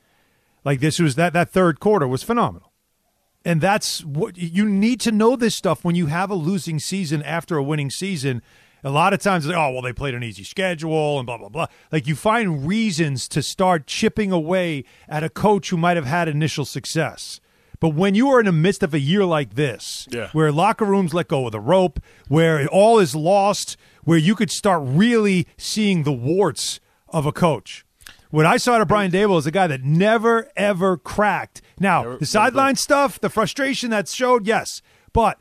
[0.64, 2.72] Like this was that that third quarter was phenomenal.
[3.46, 7.22] And that's what you need to know this stuff when you have a losing season
[7.22, 8.42] after a winning season.
[8.84, 11.50] A lot of times, like, oh, well, they played an easy schedule and blah, blah,
[11.50, 11.68] blah.
[11.92, 16.28] Like, you find reasons to start chipping away at a coach who might have had
[16.28, 17.40] initial success.
[17.80, 20.30] But when you are in the midst of a year like this, Yeah.
[20.34, 24.52] where locker rooms let go of the rope, where all is lost, where you could
[24.52, 26.80] start really seeing the warts
[27.10, 27.85] of a coach.
[28.36, 31.62] What I saw to Brian Daboll is a guy that never ever cracked.
[31.80, 34.82] Now the sideline stuff, the frustration that showed, yes,
[35.14, 35.40] but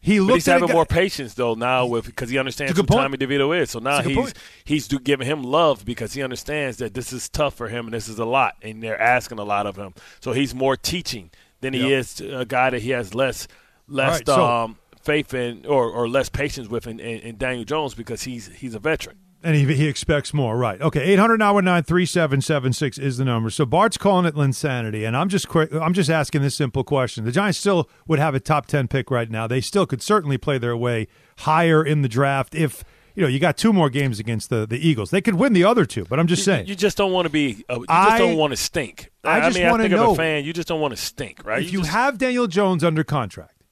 [0.00, 3.00] he But he's having guy- more patience though now with because he understands who point.
[3.02, 3.72] Tommy DeVito is.
[3.72, 4.38] So now It's a good he's point.
[4.64, 8.08] he's giving him love because he understands that this is tough for him and this
[8.08, 9.92] is a lot, and they're asking a lot of him.
[10.20, 11.30] So he's more teaching
[11.62, 11.90] than he Yep.
[11.98, 13.48] is a guy that he has less
[13.88, 17.64] less right, so- um, faith in or, or less patience with in, in, in Daniel
[17.64, 19.16] Jones because he's he's a veteran.
[19.42, 20.56] And he, he expects more.
[20.56, 20.80] Right?
[20.80, 21.02] Okay.
[21.02, 23.50] Eight hundred nine one nine three seven seven six is the number.
[23.50, 27.24] So Bart's calling it linsanity, and I'm just quick, I'm just asking this simple question:
[27.24, 29.46] The Giants still would have a top ten pick right now.
[29.46, 32.84] They still could certainly play their way higher in the draft if.
[33.16, 35.10] You know, you got two more games against the, the Eagles.
[35.10, 36.68] They could win the other two, but I'm just saying.
[36.68, 37.64] You just don't want to be.
[37.68, 39.10] Uh, you just I- don't want to stink.
[39.24, 40.44] I just mean, I think of know- a fan.
[40.44, 41.60] You just don't want to stink, right?
[41.60, 43.64] if you, just- have Daniel Jones under contract,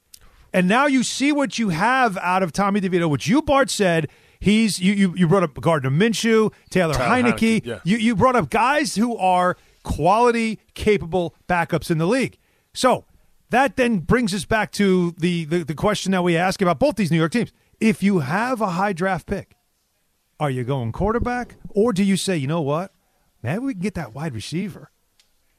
[0.53, 4.09] and now you see what you have out of Tommy DeVito, which you Bart said
[4.39, 7.61] he's you you, you brought up Gardner Minshew, Taylor Tyler Heinicke.
[7.61, 7.79] Heinicke, yeah.
[7.83, 12.37] You you brought up guys who are quality, capable backups in the league.
[12.73, 13.05] So
[13.49, 16.95] that then brings us back to the, the the question that we ask about both
[16.95, 17.51] these New York teams.
[17.79, 19.55] If you have a high draft pick,
[20.39, 22.91] are you going quarterback, or do you say, you know what,
[23.41, 24.91] maybe we can get that wide receiver,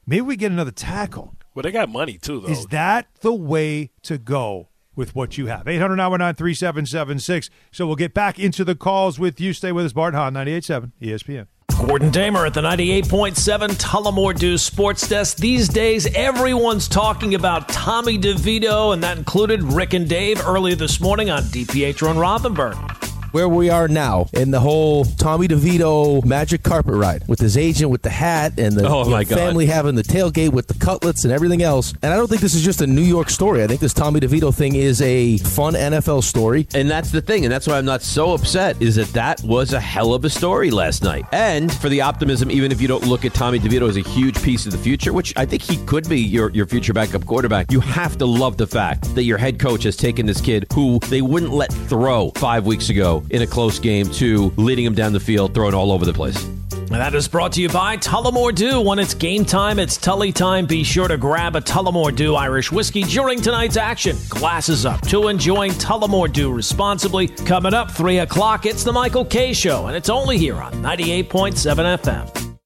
[0.05, 1.35] maybe we get another tackle.
[1.53, 2.47] well, they got money too, though.
[2.47, 5.67] Is that the way to go with what you have?
[5.67, 7.49] 800 919 3776.
[7.71, 9.53] So we'll get back into the calls with you.
[9.53, 11.47] Stay with us, Bart Hahn, 98.7 ESPN.
[11.87, 15.37] Gordon Damer at the 98.7 Tullamore Dew Sports Desk.
[15.37, 21.01] These days, everyone's talking about Tommy DeVito, and that included Rick and Dave earlier this
[21.01, 23.00] morning on DiPietro and Rothenberg.
[23.31, 27.91] Where we are now in the whole Tommy DeVito magic carpet ride with his agent
[27.91, 31.23] with the hat and the Oh, you know, family having the tailgate with the cutlets
[31.23, 31.93] and everything else.
[32.01, 33.63] And I don't think this is just a New York story.
[33.63, 36.67] I think this Tommy DeVito thing is a fun NFL story.
[36.73, 39.73] And that's the thing, and that's why I'm not so upset, is that that was
[39.73, 41.25] a hell of a story last night.
[41.31, 44.41] And for the optimism, even if you don't look at Tommy DeVito as a huge
[44.43, 47.71] piece of the future, which I think he could be your, your future backup quarterback,
[47.71, 50.99] you have to love the fact that your head coach has taken this kid who
[51.09, 55.13] they wouldn't let throw five weeks ago in a close game to leading him down
[55.13, 56.43] the field, throwing all over the place.
[56.91, 58.81] And that is brought to you by Tullamore Dew.
[58.81, 60.65] When it's game time, it's Tully time.
[60.65, 64.17] Be sure to grab a Tullamore Dew Irish whiskey during tonight's action.
[64.27, 67.29] Glasses up to enjoying Tullamore Dew responsibly.
[67.29, 71.97] Coming up, 3 o'clock, it's the Michael Kay Show, and it's only here on 98.7
[71.99, 72.57] FM.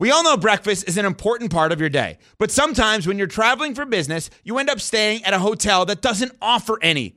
[0.00, 3.28] We all know breakfast is an important part of your day, but sometimes when you're
[3.28, 7.16] traveling for business, you end up staying at a hotel that doesn't offer any.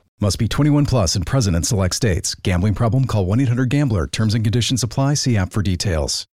[0.23, 2.35] Must be 21 plus and present in select states.
[2.35, 3.05] Gambling problem?
[3.05, 4.05] Call 1 800 Gambler.
[4.05, 5.15] Terms and conditions apply.
[5.15, 6.27] See app for details.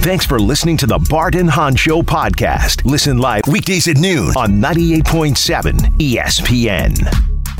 [0.00, 2.86] Thanks for listening to the Barton and Hahn Show podcast.
[2.86, 6.96] Listen live weekdays at noon on 98.7 ESPN.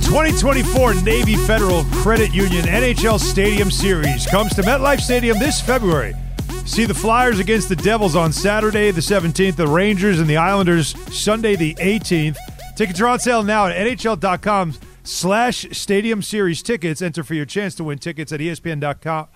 [0.02, 6.14] 2024 Navy Federal Credit Union NHL Stadium Series comes to MetLife Stadium this February.
[6.64, 10.94] See the Flyers against the Devils on Saturday the 17th, the Rangers and the Islanders
[11.14, 12.38] Sunday the 18th.
[12.76, 14.72] Tickets are on sale now at NHL.com
[15.08, 17.02] slash Stadium Series tickets.
[17.02, 19.28] Enter for your chance to win tickets at ESPN.com,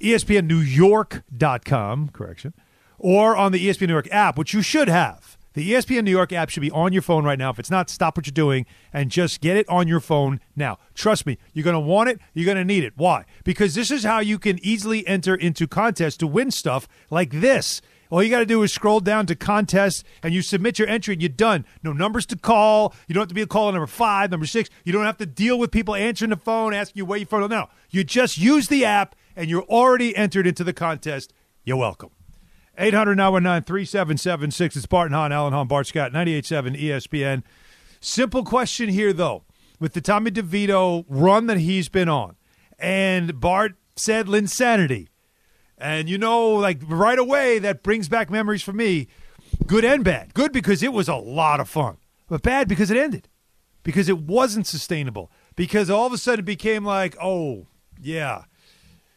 [0.00, 2.52] ESPNNewYork.com, correction,
[2.98, 5.36] or on the ESPN New York app, which you should have.
[5.54, 7.48] The ESPN New York app should be on your phone right now.
[7.50, 10.78] If it's not, stop what you're doing and just get it on your phone now.
[10.94, 12.92] Trust me, you're going to want it, you're going to need it.
[12.96, 13.24] Why?
[13.42, 17.80] Because this is how you can easily enter into contests to win stuff like this.
[18.10, 21.14] All you got to do is scroll down to contests and you submit your entry
[21.14, 21.64] and you're done.
[21.82, 22.94] No numbers to call.
[23.08, 24.70] You don't have to be a caller number five, number six.
[24.84, 27.48] You don't have to deal with people answering the phone, asking you where you're from.
[27.50, 31.32] No, you just use the app and you're already entered into the contest.
[31.64, 32.10] You're welcome.
[32.78, 34.76] 800 919 3776.
[34.76, 37.42] It's Barton Hahn, Alan Hahn, Bart Scott, 98.7 ESPN.
[38.00, 39.44] Simple question here, though.
[39.80, 42.36] With the Tommy DeVito run that he's been on,
[42.78, 45.08] and Bart said Linsanity,
[45.78, 49.08] and you know, like right away, that brings back memories for me,
[49.66, 50.34] good and bad.
[50.34, 53.28] Good because it was a lot of fun, but bad because it ended,
[53.82, 57.66] because it wasn't sustainable, because all of a sudden it became like, oh,
[58.00, 58.44] yeah.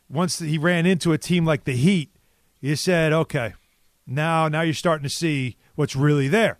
[0.10, 2.10] Once he ran into a team like the Heat,
[2.60, 3.54] you said, okay,
[4.08, 6.58] now now you're starting to see what's really there.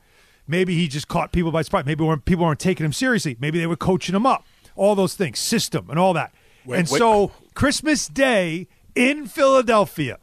[0.48, 1.86] Maybe he just caught people by surprise.
[1.86, 3.38] Maybe weren't, people weren't taking him seriously.
[3.40, 4.46] Maybe they were coaching him up.
[4.76, 6.34] All those things, system and all that.
[6.66, 6.98] Wait, and wait.
[6.98, 10.18] so Christmas Day in Philadelphia,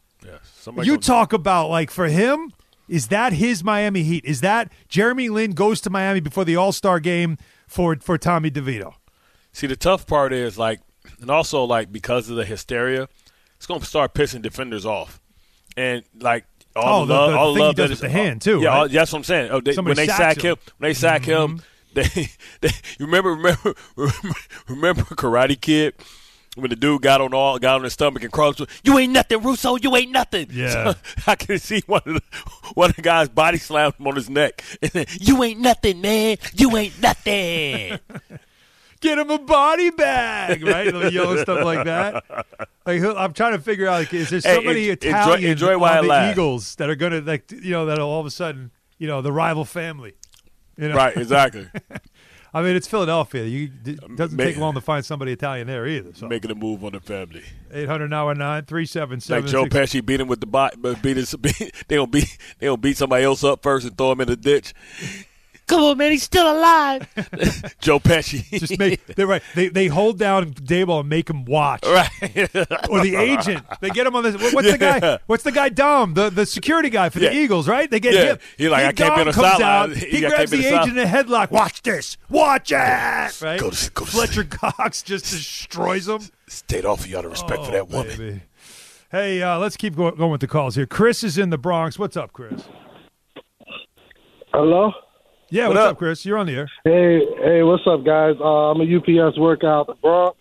[0.60, 2.52] somebody you talk about like for him,
[2.88, 4.24] is that his Miami Heat?
[4.24, 8.50] Is that Jeremy Lin goes to Miami before the All Star game for for Tommy
[8.50, 8.94] DeVito?
[9.52, 10.80] See, the tough part is like,
[11.20, 13.08] and also like because of the hysteria,
[13.56, 15.20] it's going to start pissing defenders off,
[15.76, 18.00] and like all Oh, the, love, the all the he love does that with is-
[18.00, 18.76] the hand, too, Yeah, right?
[18.80, 19.50] all- that's what I'm saying.
[19.50, 20.50] Oh, they, when they sack him.
[20.50, 21.60] him, when they sack him, mm-hmm.
[21.94, 22.28] they,
[22.60, 23.74] they remember remember,
[24.68, 25.94] remember Karate Kid.
[26.56, 29.42] When the dude got on all got on his stomach and crawled, you ain't nothing,
[29.42, 29.76] Russo.
[29.76, 30.48] You ain't nothing.
[30.50, 30.70] Yeah.
[30.70, 30.94] So
[31.26, 32.22] I can see one of the
[32.74, 34.64] one of the guys body slammed him on his neck.
[34.82, 36.38] And then, you ain't nothing, man.
[36.54, 37.98] You ain't nothing.
[39.00, 41.12] Get him a body bag, right?
[41.12, 42.24] Yellow stuff like that.
[42.86, 46.04] Like I'm trying to figure out, like, is there somebody enjoy- Italian enjoy while on
[46.04, 46.32] the laugh.
[46.32, 49.32] Eagles that are gonna like you know that'll all of a sudden you know the
[49.32, 50.14] rival family,
[50.78, 50.94] you know?
[50.94, 51.68] Right, exactly.
[52.56, 53.44] I mean, it's Philadelphia.
[53.44, 56.14] You it uh, doesn't Ma- take long to find somebody Italian there either.
[56.14, 57.42] So Making a move on the family.
[57.70, 59.44] 800 now nine three seven Like.
[59.44, 62.66] Joe Pesci beat him with the bot, but beat his, beat, they don't beat they
[62.66, 64.72] gonna beat somebody else up first and throw him in the ditch.
[65.68, 67.08] Come on, man, he's still alive.
[67.80, 68.48] Joe Pesci.
[68.60, 69.42] Just make they're right.
[69.56, 71.84] They they hold down Daboll and make him watch.
[71.84, 72.08] Right.
[72.88, 73.64] or the agent.
[73.80, 74.34] They get him on this.
[74.40, 75.18] what- What's the guy?
[75.26, 75.68] What's the guy?
[75.70, 77.32] Dom, the, the security guy for the Yeah.
[77.40, 77.90] Eagles, right?
[77.90, 78.24] They get Yeah.
[78.24, 78.38] him.
[78.56, 79.90] He's like, He- I can't be on Dom the comes sideline.
[79.90, 79.96] out.
[79.96, 81.50] He He got- grabs can't be the on the agent in a headlock.
[81.50, 82.16] Watch this.
[82.30, 82.74] Watch it.
[82.76, 83.58] Right.
[83.58, 86.20] Go to- go to Fletcher Cox just destroys him.
[86.46, 88.12] Stayed off of you out of respect for that woman.
[88.14, 88.40] Oh, Baby.
[89.10, 90.86] Hey, uh, let's keep go- going with the calls here.
[90.86, 91.98] Chris is in the Bronx.
[91.98, 92.62] What's up, Chris?
[94.52, 94.92] Hello.
[95.48, 95.92] Yeah, What what's up?
[95.92, 95.98] up?
[95.98, 96.26] Chris?
[96.26, 96.68] You're on the air.
[96.84, 98.34] Hey, hey, what's up, guys?
[98.40, 100.36] Uh, I'm a UPS worker out the Bronx.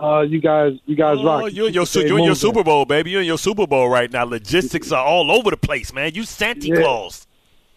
[0.00, 1.52] Uh, you guys, you guys Oh, rock.
[1.52, 2.34] you're in your, you're in your.
[2.34, 3.10] Super Bowl, baby.
[3.10, 4.24] You're in your Super Bowl right now.
[4.24, 6.12] Logistics are all over the place, man.
[6.14, 6.76] You Santa Yeah.
[6.76, 7.26] Claus.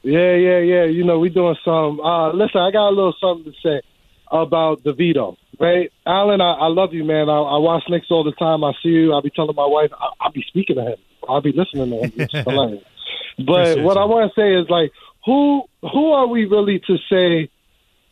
[0.01, 0.85] Yeah, yeah, yeah.
[0.85, 1.99] You know, we doing some.
[1.99, 3.81] Uh, listen, I got a little something to say
[4.31, 5.35] about DeVito.
[5.59, 7.29] Right, Alan, I, I love you, man.
[7.29, 8.63] I, I watch Knicks all the time.
[8.63, 9.13] I see you.
[9.13, 9.89] I'll be telling my wife.
[9.97, 10.97] I, I'll be speaking to him.
[11.29, 12.79] I'll be listening to him.
[13.37, 14.01] But Appreciate what you.
[14.01, 14.91] I want to say is like,
[15.25, 17.49] who who are we really to say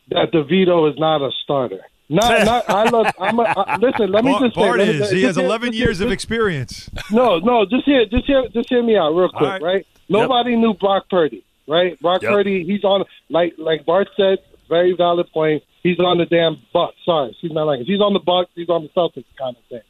[0.10, 1.80] that DeVito is not a starter?
[2.10, 2.70] Not, not.
[2.70, 3.08] I love.
[3.20, 4.12] I'm a, I, listen.
[4.12, 4.62] Let me just say.
[4.62, 5.10] Bart me- is.
[5.12, 6.90] He has 11 just years hear- of experience.
[7.12, 9.62] no, no, just hear, just hear, just hear me out real quick, right.
[9.62, 9.88] right?
[10.10, 12.00] Nobody knew Brock Purdy, right?
[12.02, 12.32] Brock Yep.
[12.32, 14.40] Purdy, he's on like like Bart said,
[14.70, 15.64] very valid point.
[15.82, 16.96] He's on the damn Bucks.
[17.06, 18.52] Sorry, he's not like he's on the Bucks.
[18.56, 19.82] He's on the Celtics, kind of thing.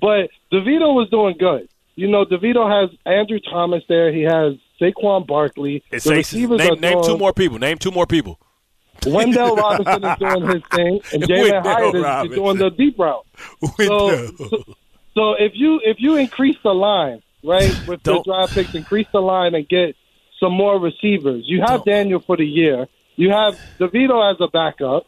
[0.00, 1.68] But DeVito was doing good.
[1.94, 4.12] You know, DeVito has Andrew Thomas there.
[4.12, 5.82] He has Saquon Barkley.
[5.90, 7.58] It's the receivers Name, name two more people.
[7.58, 8.38] Name two more people.
[9.02, 12.38] Wan'Dale Robinson is doing his thing, and Jalin Hyatt is- Robinson.
[12.44, 13.26] doing the deep route.
[13.78, 14.64] So, so,
[15.14, 19.06] so if you if you increase the line, right, with the Don't- draft picks, increase
[19.12, 19.96] the line and get
[20.40, 21.44] some more receivers.
[21.46, 22.86] You have Daniel for the year.
[23.16, 25.04] You have DeVito as a backup,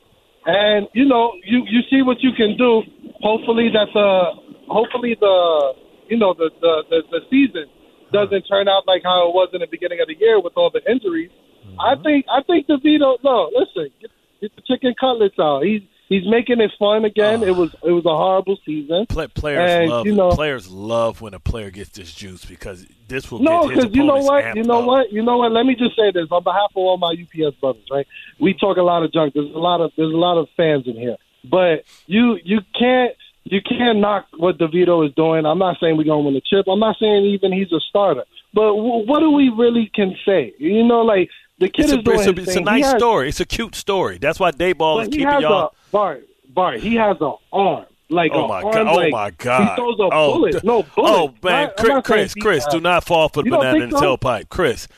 [0.46, 2.82] and you know you you see what you can do.
[3.20, 4.32] Hopefully that the
[4.68, 5.74] hopefully the
[6.08, 7.66] you know the the the, the season
[8.14, 10.70] doesn't turn out like how it was in the beginning of the year with all
[10.70, 11.30] the injuries.
[11.78, 12.02] I mm-hmm.
[12.02, 13.18] think I think DeVito.
[13.24, 14.10] No, listen, get,
[14.40, 15.64] get the chicken cutlets out.
[15.64, 17.42] He's he's making it fun again.
[17.42, 17.46] Ah.
[17.46, 19.06] It was it was a horrible season.
[19.06, 22.86] Play, players And, love you know- players love when a player gets this juice because
[23.08, 24.86] this will No, because you know what, you know up.
[24.86, 25.52] what, you know what.
[25.52, 27.84] Let me just say this on behalf of all my UPS brothers.
[27.90, 28.06] Right,
[28.38, 29.34] we talk a lot of junk.
[29.34, 33.16] There's a lot of there's a lot of fans in here, but you you can't
[33.44, 35.44] you can't knock what DeVito is doing.
[35.44, 36.66] I'm not saying we're gonna win the chip.
[36.68, 38.24] I'm not saying even he's a starter.
[38.52, 40.54] But w- what do we really can say?
[40.58, 41.28] You know, like
[41.58, 43.28] the kid It's a, is doing it's, a, it's a nice has- story.
[43.28, 44.18] It's a cute story.
[44.18, 45.66] That's why Daboll is keeping y'all.
[45.66, 46.26] a Bart.
[46.48, 46.80] Bart.
[46.80, 47.86] He has an arm.
[48.10, 48.86] Like Oh my god!
[48.86, 49.70] Oh like, my god!
[49.70, 50.62] He throws a oh, bullet.
[50.62, 51.10] No oh, bullet.
[51.10, 51.70] Oh man?
[51.78, 54.16] I'm Chris, Chris, Chris, do not fall for the banana in the so?
[54.16, 54.48] tailpipe.
[54.50, 54.88] Chris,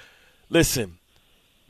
[0.51, 0.99] listen.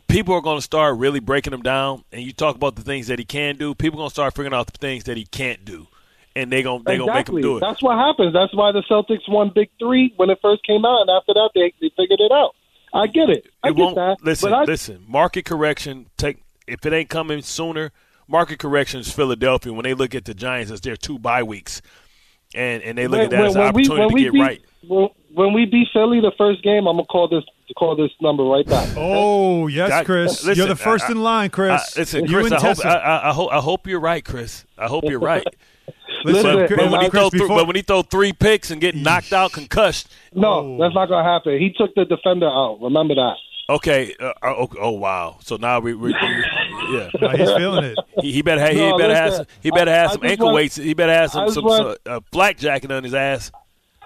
[0.09, 3.09] People are going to start really breaking him down, and you talk about the things
[3.09, 3.75] that he can do.
[3.75, 5.89] People are going to start figuring out the things that he can't do,
[6.37, 7.61] and they going they going to make them do it.
[7.61, 8.33] That's what happens.
[8.35, 11.51] That's why the Celtics won Big Three when it first came out, and after that,
[11.55, 12.55] they they figured it out.
[12.95, 13.47] I get it.
[13.65, 14.19] I it get won't that.
[14.23, 14.51] listen.
[14.51, 16.07] but I, listen, market correction.
[16.17, 17.91] Take if it ain't coming sooner.
[18.29, 19.11] Market corrections.
[19.13, 21.81] Philadelphia when they look at the Giants as their two bye weeks,
[22.55, 24.63] and and they look at that as an opportunity to get beat, right.
[24.89, 27.45] When, when we beat Philly the first game, I'm gonna call this
[27.79, 28.89] call this number right back.
[28.97, 30.45] Oh yes, God, Chris.
[30.45, 31.97] listen, You're the first I- in line, Chris.
[31.97, 32.47] I, listen, you Chris.
[32.47, 34.65] and I hope I, I, I hope I hope you're right, Chris.
[34.77, 35.47] I hope you're right.
[36.25, 38.71] Listen, but, but when he Chris, throw through, before- but when he throw three picks
[38.71, 40.09] and get knocked out, concussed.
[40.35, 40.79] No, Oh.
[40.81, 41.59] that's not gonna happen.
[41.59, 42.79] He took the defender out.
[42.81, 43.35] Remember that.
[43.69, 44.15] Okay.
[44.21, 45.37] Uh, oh, oh wow.
[45.41, 47.11] So now we, we, we yeah.
[47.21, 47.99] No, he's feeling it.
[48.21, 50.25] He, he better have, he No, better have some, he better have I- I some
[50.25, 50.77] ankle want- weights.
[50.77, 53.51] He better have some some, want- some uh, black jacket on his ass.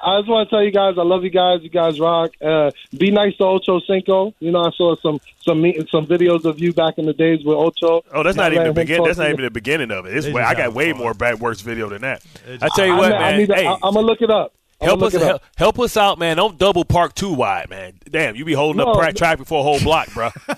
[0.02, 1.62] I just want to tell you guys, I love you guys.
[1.62, 2.32] You guys rock.
[2.40, 4.34] Uh, be nice to Ocho Cinco.
[4.40, 7.44] You know, I saw some some meet, some videos of you back in the days
[7.44, 8.02] with Ocho.
[8.12, 9.04] Oh, that's not even the him beginning.
[9.04, 10.16] That's not even the beginning of it.
[10.16, 12.22] It's way, I got way more bad worse video than that.
[12.62, 13.38] I tell you I, what, I man.
[13.38, 14.54] need to- hey, I, am gonna look it up.
[14.80, 16.38] I'm help us help, help us out, man.
[16.38, 17.92] Don't double park too wide, man.
[18.10, 20.30] Damn, you be holding up No, pra- traffic for a whole block, bro.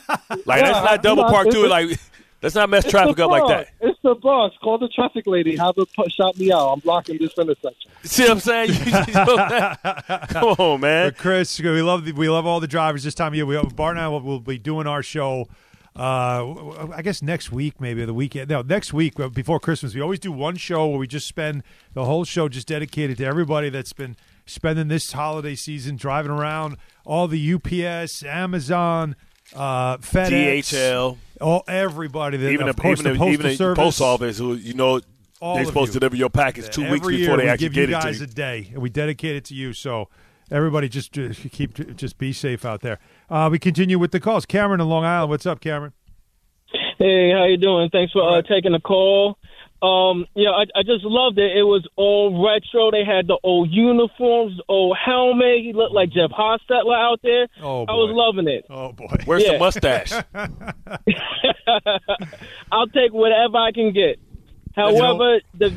[0.47, 1.67] Like Yeah, let's not double no, park too.
[1.67, 1.99] Like
[2.41, 3.69] let's not mess traffic the up like that.
[4.05, 4.53] It's the boss.
[4.61, 5.57] Call the traffic lady.
[5.57, 6.73] Have her put, shout me out.
[6.73, 7.91] I'm blocking this intersection.
[8.03, 8.73] See what I'm saying?
[10.29, 11.11] Come on, man.
[11.11, 13.47] But Chris, we love the, we love all the drivers this time of year.
[13.47, 15.47] We Bart and I will, will be doing our show.
[15.95, 18.51] Uh, I guess next week, maybe the weekend.
[18.51, 19.95] No, next week uh, before Christmas.
[19.95, 23.25] We always do one show where we just spend the whole show just dedicated to
[23.25, 26.77] everybody that's been spending this holiday season driving around.
[27.05, 29.15] All the UPS, Amazon,
[29.55, 31.19] uh, FedEx, DHL.
[31.43, 32.37] All everybody.
[32.39, 33.79] That, Even of the, course, even the the, postal even the service.
[33.85, 35.01] post office, who you know
[35.41, 35.95] they're supposed you.
[35.95, 38.01] to deliver your package two Every weeks before they we actually give get you it
[38.01, 38.25] to guys you.
[38.25, 39.73] a day, and we dedicate it to you.
[39.73, 40.09] So
[40.51, 42.99] everybody, just just keep just be safe out there.
[43.29, 44.47] Uh, we continue with the calls.
[44.47, 45.93] Cameron in Long Island, what's up, Cameron?
[46.99, 47.91] Hey, how you doing?
[47.91, 49.37] Thanks for uh, taking the call.
[49.83, 51.57] Um, yeah, I, I just loved it.
[51.57, 52.93] It was all retro.
[52.93, 55.59] They had the old uniforms, old helmet.
[55.63, 57.49] He looked like Jeff Hostetler out there.
[57.61, 58.65] Oh, I was loving it.
[58.71, 59.55] Oh boy, Where's Yeah.
[59.55, 60.13] the mustache?
[62.71, 64.19] I'll take whatever I can get.
[64.75, 65.75] However, the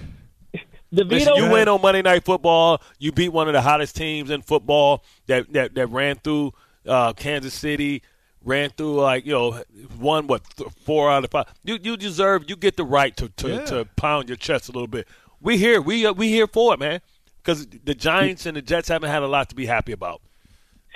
[0.92, 2.82] the Listen, you win on Monday Night Football.
[3.00, 6.54] You beat one of the hottest teams in football that that, that ran through
[6.88, 8.02] uh, Kansas City,
[8.46, 9.62] ran through like you know
[9.98, 11.48] one what th- four out of five.
[11.64, 12.46] You you deserve.
[12.50, 13.66] You get the right to to, Yeah.
[13.66, 15.08] to pound your chest a little bit.
[15.42, 15.82] We here.
[15.82, 17.02] We uh, we here for it, man.
[17.44, 20.22] Because the Giants and the Jets haven't had a lot to be happy about.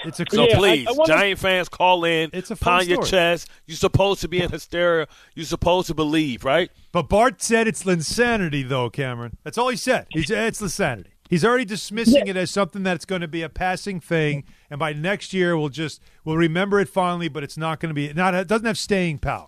[0.05, 2.29] It's a so Yeah, please, I wanna- Giant fans, call in.
[2.33, 3.49] It's a fun pound your chest.
[3.67, 5.07] You're supposed to be in hysteria.
[5.35, 6.71] You're supposed to believe, right?
[6.93, 9.37] But Bart said it's insanity, though, Cameron.
[9.43, 10.07] That's all he said.
[10.09, 11.11] He's, it's insanity.
[11.29, 14.93] He's already dismissing it as something that's going to be a passing thing, and by
[14.93, 17.29] next year we'll just we'll remember it fondly.
[17.29, 19.47] But it's not going to be not it doesn't have staying power.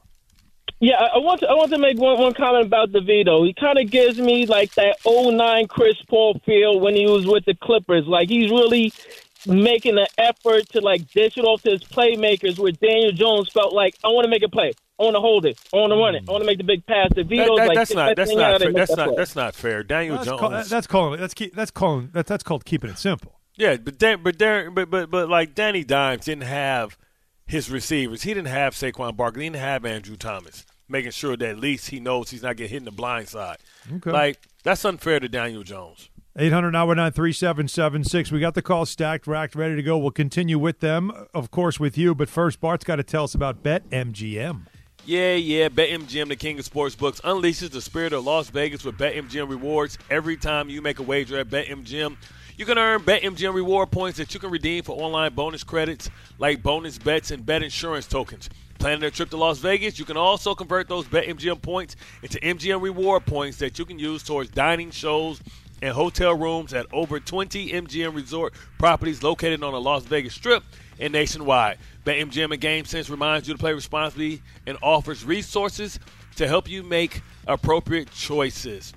[0.79, 3.45] Yeah, I I want to, I want to make one, one comment about DeVito.
[3.45, 7.45] He kind of gives me like that 09 Chris Paul feel when he was with
[7.45, 8.05] the Clippers.
[8.05, 8.93] Like he's really
[9.47, 13.73] making an effort to like dish it off to his playmakers where Daniel Jones felt
[13.73, 14.73] like I want to make a play.
[15.01, 15.59] I want to hold it.
[15.73, 16.17] I want to run hmm.
[16.17, 16.29] it.
[16.29, 17.09] I want to make the big pass.
[17.09, 18.67] DeVito's That- that- like that's not that's not out fair.
[18.67, 19.83] and make that's that not play." that's not fair.
[19.83, 20.39] Daniel That's, Jones.
[20.39, 23.39] call, that's calling that's keep, that's calling that, that's called keeping it simple.
[23.57, 26.97] Yeah, but Dan, but Dan, but but but like Danny Dimes didn't have
[27.45, 28.21] his receivers.
[28.23, 29.43] He didn't have Saquon Barkley.
[29.43, 32.71] He didn't have Andrew Thomas, making sure that at least he knows he's not getting
[32.71, 33.57] hit in the blind side.
[33.91, 34.11] Okay.
[34.11, 36.09] Like that's unfair to Daniel Jones.
[36.37, 38.31] 800 919 3776.
[38.31, 39.97] We got the call stacked, racked, ready to go.
[39.97, 42.15] We'll continue with them, of course, with you.
[42.15, 44.67] But first, Bart's got to tell us about BetMGM.
[45.03, 45.67] Yeah, yeah.
[45.67, 49.97] BetMGM, the king of sports books, unleashes the spirit of Las Vegas with BetMGM rewards.
[50.11, 52.15] Every time you make a wager at BetMGM,
[52.55, 56.61] you can earn BetMGM reward points that you can redeem for online bonus credits like
[56.61, 58.47] bonus bets and bet insurance tokens.
[58.77, 62.83] Planning a trip to Las Vegas, you can also convert those BetMGM points into MGM
[62.83, 65.41] reward points that you can use towards dining shows
[65.81, 70.63] and hotel rooms at over 20 MGM resort properties located on the Las Vegas Strip
[70.99, 71.79] and nationwide.
[72.05, 75.99] BetMGM and GameSense reminds you to play responsibly and offers resources
[76.35, 78.93] to help you make appropriate choices.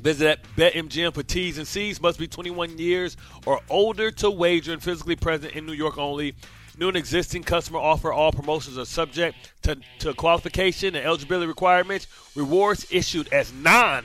[0.00, 2.00] Visit BetMGM for T's and C's.
[2.00, 6.34] Must be 21 years or older to wager and physically present in New York only.
[6.78, 8.12] New and existing customer offer.
[8.12, 12.06] All promotions are subject to, to qualification and eligibility requirements.
[12.36, 14.04] Rewards issued as non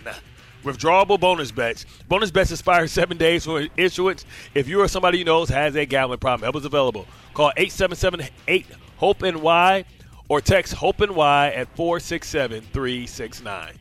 [0.64, 1.86] withdrawable bonus bets.
[2.08, 4.26] Bonus bets expire seven days from issuance.
[4.54, 7.06] If you or somebody you know has a gambling problem, help is available.
[7.34, 8.66] Call 877-8
[8.98, 9.86] Hope and Y
[10.30, 13.80] or text HOPE NY at 467 369.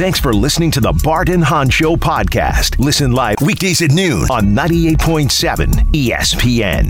[0.00, 2.78] Thanks for listening to the Barton and Hahn Show podcast.
[2.78, 6.88] Listen live weekdays at noon on 98.7 ESPN.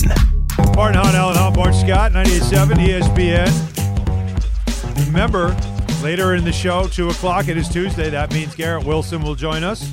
[0.75, 5.07] Bart Hahn, Alan Hahn, Bart Scott, 98.7 ESPN.
[5.07, 5.57] Remember,
[6.03, 8.11] later in the show, 2 o'clock, it is Tuesday.
[8.11, 9.93] That means Garrett Wilson will join us.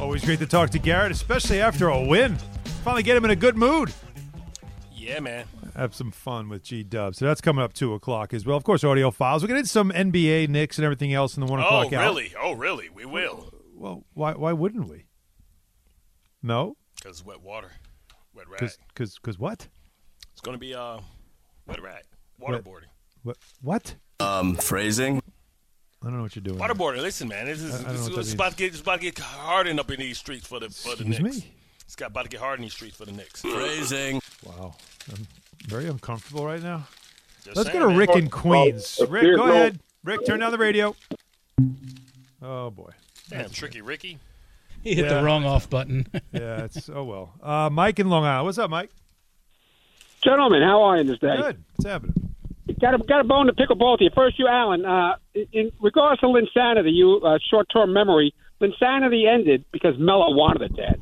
[0.00, 2.36] Always great to talk to Garrett, especially after a win.
[2.84, 3.92] Finally get him in a good mood.
[4.92, 5.44] Yeah, man.
[5.76, 7.14] Have some fun with G Dub.
[7.14, 8.56] So that's coming up 2 o'clock as well.
[8.56, 9.42] Of course, audio files.
[9.42, 12.02] We'll get into some NBA, Knicks, and everything else in the 1 Oh, o'clock hour.
[12.02, 12.32] really?
[12.40, 12.88] Oh, really?
[12.88, 13.52] We will.
[13.74, 15.06] Well, why, why wouldn't we?
[16.42, 16.76] No?
[16.96, 17.70] Because wet water.
[18.34, 18.60] Wet rag.
[18.60, 19.68] Because cause, cause what?
[20.32, 21.00] It's going to be uh,
[21.66, 22.04] wet rag.
[22.38, 22.88] Wet- Waterboarding.
[23.22, 23.36] What?
[23.60, 23.94] What?
[24.20, 25.22] Um, phrasing.
[26.02, 26.58] I don't know what you're doing.
[26.58, 27.02] Waterboarding.
[27.02, 27.44] Listen, man.
[27.46, 29.18] This is, I- I this what is it's about to get it's about to get
[29.18, 31.36] hardened up in these streets for the for the Excuse Knicks.
[31.44, 31.52] me?
[31.84, 33.42] It's got about to get hard in these streets for the Knicks.
[33.42, 34.20] Phrasing.
[34.44, 34.74] Wow.
[35.12, 35.26] I'm
[35.66, 36.86] very uncomfortable right now.
[37.44, 37.98] Just Let's saying, go to man.
[37.98, 38.96] Rick in Queens.
[39.00, 39.80] Well, Rick, go no- ahead.
[40.04, 40.94] Rick, turn down the radio.
[42.42, 42.90] Oh, boy.
[43.28, 44.18] Damn, tricky Ricky.
[44.82, 45.18] He hit Yeah.
[45.18, 46.06] the wrong off button.
[46.32, 47.32] yeah, it's oh well.
[47.42, 48.46] Uh, Mike in Long Island.
[48.46, 48.90] What's up, Mike?
[50.22, 51.36] Gentlemen, how are you this day?
[51.36, 51.62] Good.
[51.76, 52.29] What's happening?
[52.80, 54.10] Got a got a bone to pick with both of you.
[54.14, 54.84] First, you, Alan.
[54.86, 58.32] Uh, in- in regards to Linsanity, you uh, short-term memory.
[58.60, 61.00] Linsanity ended because Melo wanted it dead.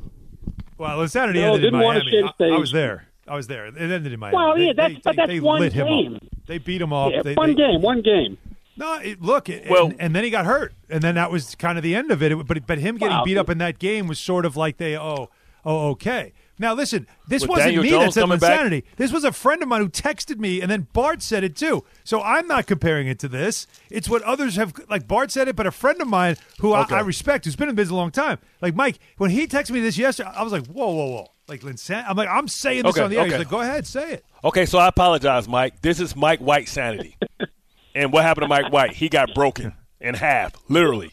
[0.77, 2.27] Well, Insanity No, ended in didn't want to Miami.
[2.39, 3.07] shit I, I was there.
[3.27, 3.65] I was there.
[3.67, 4.35] It ended in Miami.
[4.37, 6.15] Well, They- yeah, that's they, but they- that's they one lit him game.
[6.15, 6.21] up.
[6.47, 7.11] They beat him off.
[7.13, 8.37] Yeah, They- one they- game, one game.
[8.77, 11.53] No, it, look, it, Well- and, and then he got hurt, and then that was
[11.55, 12.31] kind of the end of it.
[12.31, 13.23] It- But but him getting Wow.
[13.25, 15.29] beat up in that game was sort of like they oh
[15.65, 16.31] oh okay.
[16.59, 18.51] Now listen, this With wasn't Daniel me Jones that said coming back?
[18.59, 18.85] insanity.
[18.97, 21.85] This was a friend of mine who texted me, and then Bart said it too.
[22.03, 23.65] So I'm not comparing it to this.
[23.89, 26.93] It's what others have like Bart said it, but a friend of mine who Okay.
[26.95, 29.71] I, I respect, who's been in business a long time, like Mike, when he texted
[29.71, 32.03] me this yesterday, I was like, whoa whoa whoa, like Linsan.
[32.07, 33.23] I'm like I'm saying this Okay, on the air.
[33.25, 33.39] He's okay.
[33.39, 34.25] like, go ahead, say it.
[34.43, 35.81] Okay, so I apologize, Mike.
[35.81, 37.17] This is Mike White sanity.
[37.95, 38.93] and what happened to Mike White?
[38.93, 41.11] He got broken in half, literally.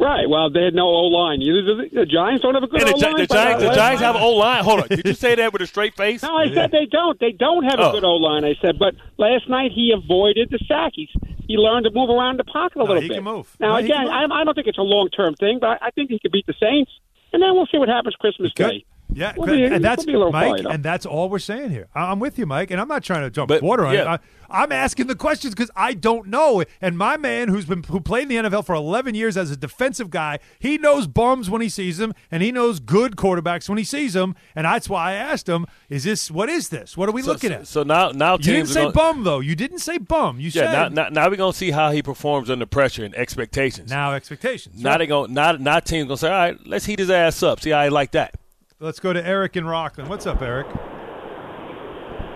[0.00, 0.26] Right.
[0.30, 1.40] Well, they had no O line.
[1.40, 3.16] The, the Giants don't have a good And O line.
[3.18, 4.64] the Giants, the Giants have an O line.
[4.64, 6.22] Hold on, did you say that with a straight face?
[6.22, 7.20] No, I said they don't.
[7.20, 7.90] They don't have Oh.
[7.90, 8.42] a good O line.
[8.44, 10.92] I said, but last night he avoided the sack.
[10.94, 11.10] He's,
[11.46, 13.16] he learned to move around the pocket a No, little he bit.
[13.16, 13.54] can move.
[13.60, 14.10] Now No, again, move.
[14.10, 16.32] I, I don't think it's a long term thing, but I, I think he could
[16.32, 16.90] beat the Saints,
[17.34, 18.86] and then we'll see what happens Christmas Day.
[19.12, 19.56] Yeah, We'll good.
[19.70, 21.88] be- and that's we'll be a little Mike, fired and that's all we're saying here.
[21.94, 24.02] I- I'm with you, Mike, and I'm not trying to jump But, water on yeah.
[24.02, 24.06] it.
[24.06, 24.18] I,
[24.62, 26.64] I'm asking the questions because I don't know.
[26.80, 29.56] And my man, who's been who played in the NFL for 11 years as a
[29.56, 33.78] defensive guy, he knows bums when he sees them, and he knows good quarterbacks when
[33.78, 34.34] he sees them.
[34.56, 36.96] And that's why I asked him, "Is this what is this?
[36.96, 38.92] What are we So- looking so, at?" So now, now you didn't teams say gonna,
[38.92, 39.38] bum though.
[39.40, 40.40] You didn't say bum.
[40.40, 43.14] You Yeah, said now, now, now we're gonna see how he performs under pressure and
[43.14, 43.88] expectations.
[43.90, 44.82] now expectations.
[44.82, 47.60] Now they going now now teams gonna say, all right, let's heat his ass up.
[47.60, 48.34] See how he like that.
[48.82, 50.08] Let's go to Eric in Rockland.
[50.08, 50.66] What's up, Eric?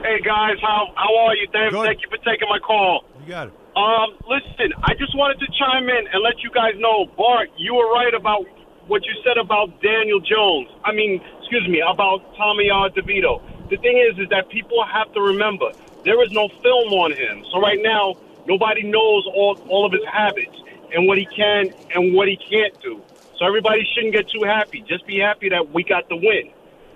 [0.05, 1.49] Hey guys, how how are you?
[1.51, 3.09] Thank, thank you for taking my call.
[3.24, 3.55] You got it.
[3.74, 7.72] Um, listen, I just wanted to chime in and let you guys know, Bart, you
[7.72, 8.45] were right about
[8.88, 10.68] what you said about Daniel Jones.
[10.84, 12.90] I mean, excuse me, about Tommy R.
[12.90, 13.40] DeVito.
[13.70, 15.72] The thing is, is that people have to remember
[16.05, 17.42] there is no film on him.
[17.53, 20.61] So right now, nobody knows all all of his habits
[20.92, 23.01] and what he can and what he can't do.
[23.39, 24.85] So everybody shouldn't get too happy.
[24.89, 26.51] Just be happy that we got the win,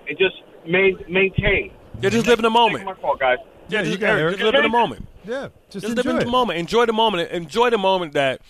[0.07, 0.35] and just
[0.65, 1.71] main, maintain.
[2.01, 2.85] Yeah, just live in the moment.
[2.85, 3.39] My fault, guys.
[3.67, 4.37] Yeah, you just, got Eric, Eric.
[4.37, 5.07] just live in the moment.
[5.25, 6.59] Yeah, just, Just live enjoy in the moment.
[6.59, 7.31] Enjoy the moment.
[7.31, 8.41] Enjoy the moment that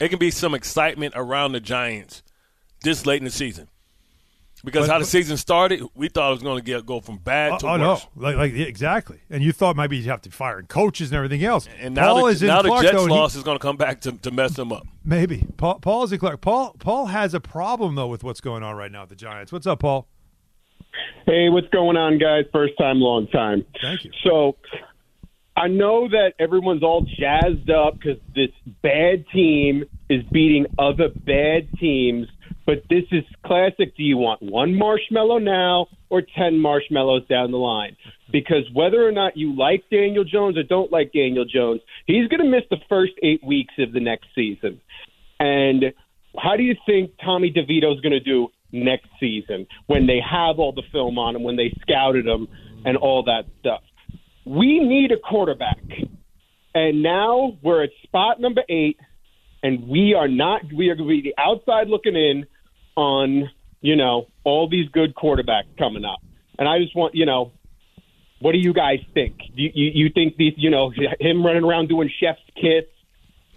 [0.00, 2.22] it can be some excitement around the Giants
[2.82, 3.68] this late in the season.
[4.66, 7.18] Because But- how the season started, we thought it was going to get go from
[7.18, 8.06] bad Oh, to oh, no, worse.
[8.16, 9.20] like, like exactly.
[9.30, 11.68] And you thought maybe you'd have to fire coaches and everything else.
[11.80, 13.54] And now, Paul the, is in the Clark, Jets though, and he- loss is going
[13.56, 14.84] to come back to, to mess them up.
[15.04, 15.78] maybe Paul.
[15.78, 16.40] Paul is in Clark.
[16.40, 16.74] Paul.
[16.80, 19.52] Paul has a problem though with what's going on right now at the Giants.
[19.52, 20.08] What's up, Paul?
[21.26, 22.44] Hey, what's going on, guys?
[22.52, 23.64] First time, long time.
[23.80, 24.10] Thank you.
[24.24, 24.56] So,
[25.56, 28.50] I know that everyone's all jazzed up because this
[28.82, 32.26] bad team is beating other bad teams,
[32.66, 33.96] but this is classic.
[33.96, 37.96] Do you want one marshmallow now or 10 marshmallows down the line?
[38.32, 42.40] Because whether or not you like Daniel Jones or don't like Daniel Jones, he's going
[42.40, 44.80] to miss the first eight weeks of the next season.
[45.38, 45.94] And
[46.36, 50.58] how do you think Tommy DeVito is going to do next season when they have
[50.58, 52.48] all the film on him, when they scouted him,
[52.84, 53.82] and all that stuff?
[54.44, 55.82] We need a quarterback.
[56.74, 58.98] And now we're at spot number eight,
[59.62, 62.46] and we are not, we are going to be the outside looking in
[62.96, 66.20] on, you know, all these good quarterbacks coming up.
[66.58, 67.52] And I just want, you know,
[68.40, 69.38] what do you guys think?
[69.38, 70.90] Do you, you, you think these, you know,
[71.20, 72.84] him running around doing chef's kiss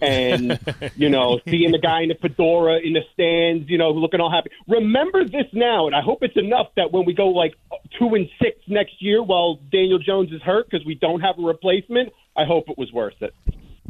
[0.02, 0.60] and
[0.96, 4.32] you know, seeing the guy in the fedora in the stands, you know, looking all
[4.32, 4.50] happy.
[4.68, 7.56] Remember this now, and I hope it's enough that when we go like
[7.98, 11.42] two and six next year, while Daniel Jones is hurt because we don't have a
[11.42, 13.34] replacement, I hope it was worth it.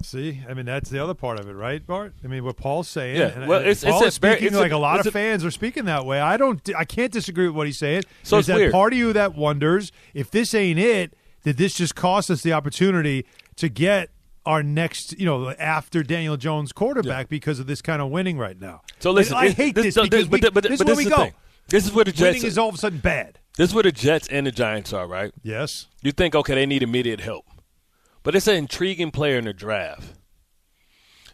[0.02, 2.14] See, I mean that's the other part of it, right, Bart?
[2.24, 3.18] I mean what Paul's saying.
[3.18, 5.44] Yeah, well, it's- Paul it's is a speaking it's like a, lot of a- fans
[5.46, 6.20] are speaking that way.
[6.20, 8.04] I don't, I can't disagree with what he's saying.
[8.24, 8.72] So There's it's that weird.
[8.72, 12.54] part of you that wonders if this ain't it, did this just cost us the
[12.54, 13.26] opportunity
[13.58, 14.10] to get
[14.46, 18.60] our next, you know, after Daniel Jones quarterback because of this kind of winning right
[18.60, 18.82] now?
[19.00, 20.88] So listen, I hate this- this, so because this- we, but- but- this is but
[20.88, 21.18] where this we go.
[21.18, 21.34] thing.
[21.68, 23.38] This is where the Jets winning is all of a sudden bad.
[23.58, 25.32] This is where the Jets and the Giants are, right?
[25.44, 25.88] Yes.
[26.02, 27.46] You think, okay, they need immediate help.
[28.24, 30.14] But it's an intriguing player in the draft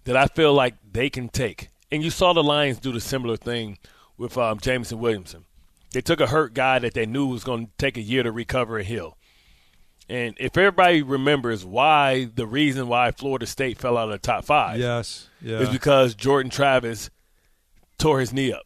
[0.04, 1.70] that I feel like they can take.
[1.92, 3.78] And you saw the Lions do the similar thing
[4.18, 5.46] with um, Jameson Williamson.
[5.94, 8.32] They took a hurt guy that they knew was going to take a year to
[8.32, 9.18] recover and heal.
[10.08, 14.46] And if everybody remembers why the reason why Florida State fell out of the top
[14.46, 15.30] five, Yes.
[15.42, 15.60] Yeah.
[15.60, 17.10] is because Jordan Travis
[17.98, 18.66] tore his knee up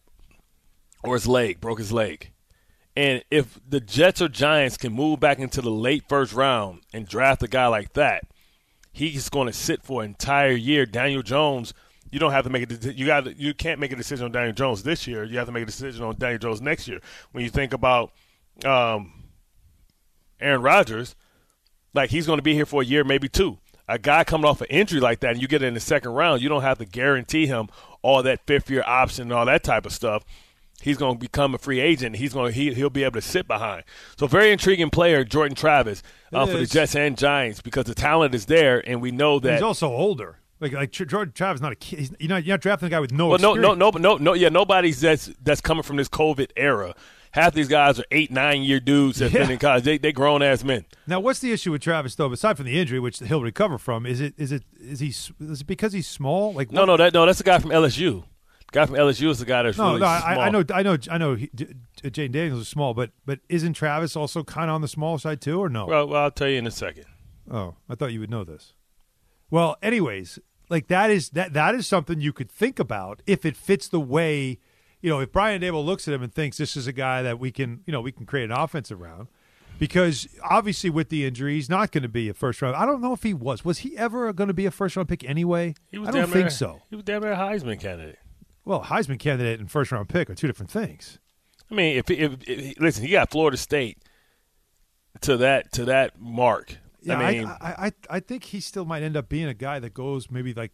[1.03, 2.31] or his leg, broke his leg.
[2.99, 7.07] And if the Jets or Giants can move back into the late first round and
[7.07, 8.25] draft a guy like that,
[8.91, 10.85] he's going to sit for an entire year.
[10.85, 11.73] Daniel Jones,
[12.11, 14.51] you don't have to make a you got you can't make a decision on Daniel
[14.51, 15.23] Jones this year.
[15.23, 16.99] You have to make a decision on Daniel Jones next year.
[17.31, 18.11] When you think about
[18.65, 19.13] um,
[20.41, 21.15] Aaron Rodgers,
[21.93, 23.59] like he's going to be here for a year, maybe two.
[23.87, 26.11] A guy coming off an injury like that, and you get it in the second
[26.11, 27.69] round, you don't have to guarantee him
[28.01, 30.25] all that fifth year option and all that type of stuff.
[30.81, 32.15] He's going to become a free agent.
[32.15, 33.83] He's going he, he'll be able to sit behind.
[34.17, 36.01] So very intriguing player, Jordan Travis,
[36.33, 36.65] uh, for the.
[36.65, 40.37] Jets and Giants because the talent is there, and we know that He's also older.
[40.61, 41.99] Like like Jordan Travis not a kid.
[41.99, 43.79] He's, you're not you're not drafting a guy with no well, no, experience.
[43.79, 44.33] no, no, no, no.
[44.33, 46.95] Yeah, nobody's that's that's coming from this COVID era.
[47.31, 49.41] Half these guys are eight, nine year dudes that's Yeah.
[49.43, 49.83] been in college.
[49.83, 50.85] They they grown ass men.
[51.07, 52.29] Now, what's the issue with Travis though?
[52.33, 55.61] Aside from the injury, which he'll recover from, is it is it is he is
[55.61, 56.53] it because he's small?
[56.53, 58.23] Like No, what- no, that no, that's the guy from LSU.
[58.71, 60.05] Guy from LSU is the guy that's no, really no.
[60.05, 60.39] I, small.
[60.39, 61.35] I know, I know, I know.
[61.35, 65.17] He, Jayden Daniels is small, but but isn't Travis also kind of on the small
[65.17, 65.85] side too, or no?
[65.85, 67.05] Well, well, I'll tell you in a second.
[67.49, 68.73] Oh, I thought you would know this.
[69.49, 70.37] Well, anyways,
[70.69, 73.99] like that is that that is something you could think about if it fits the
[73.99, 74.59] way,
[75.01, 77.39] you know, if Brian Daboll looks at him and thinks this is a guy that
[77.39, 79.27] we can, you know, we can create an offense around.
[79.79, 82.75] Because obviously with the injury, he's not going to be a first round.
[82.75, 83.63] I don't know if he was.
[83.63, 85.73] Was he ever going to be a first round pick anyway?
[85.89, 86.81] He was I don't think near- so.
[86.89, 88.19] He was damn near a Heisman candidate.
[88.69, 91.17] Well, Heisman candidate and first round pick are two different things.
[91.71, 93.97] I mean, if, if, if listen, he got Florida State
[95.21, 96.77] to that to that mark.
[97.01, 99.79] Yeah, I mean, I, I, I think he still might end up being a guy
[99.79, 100.71] that goes maybe like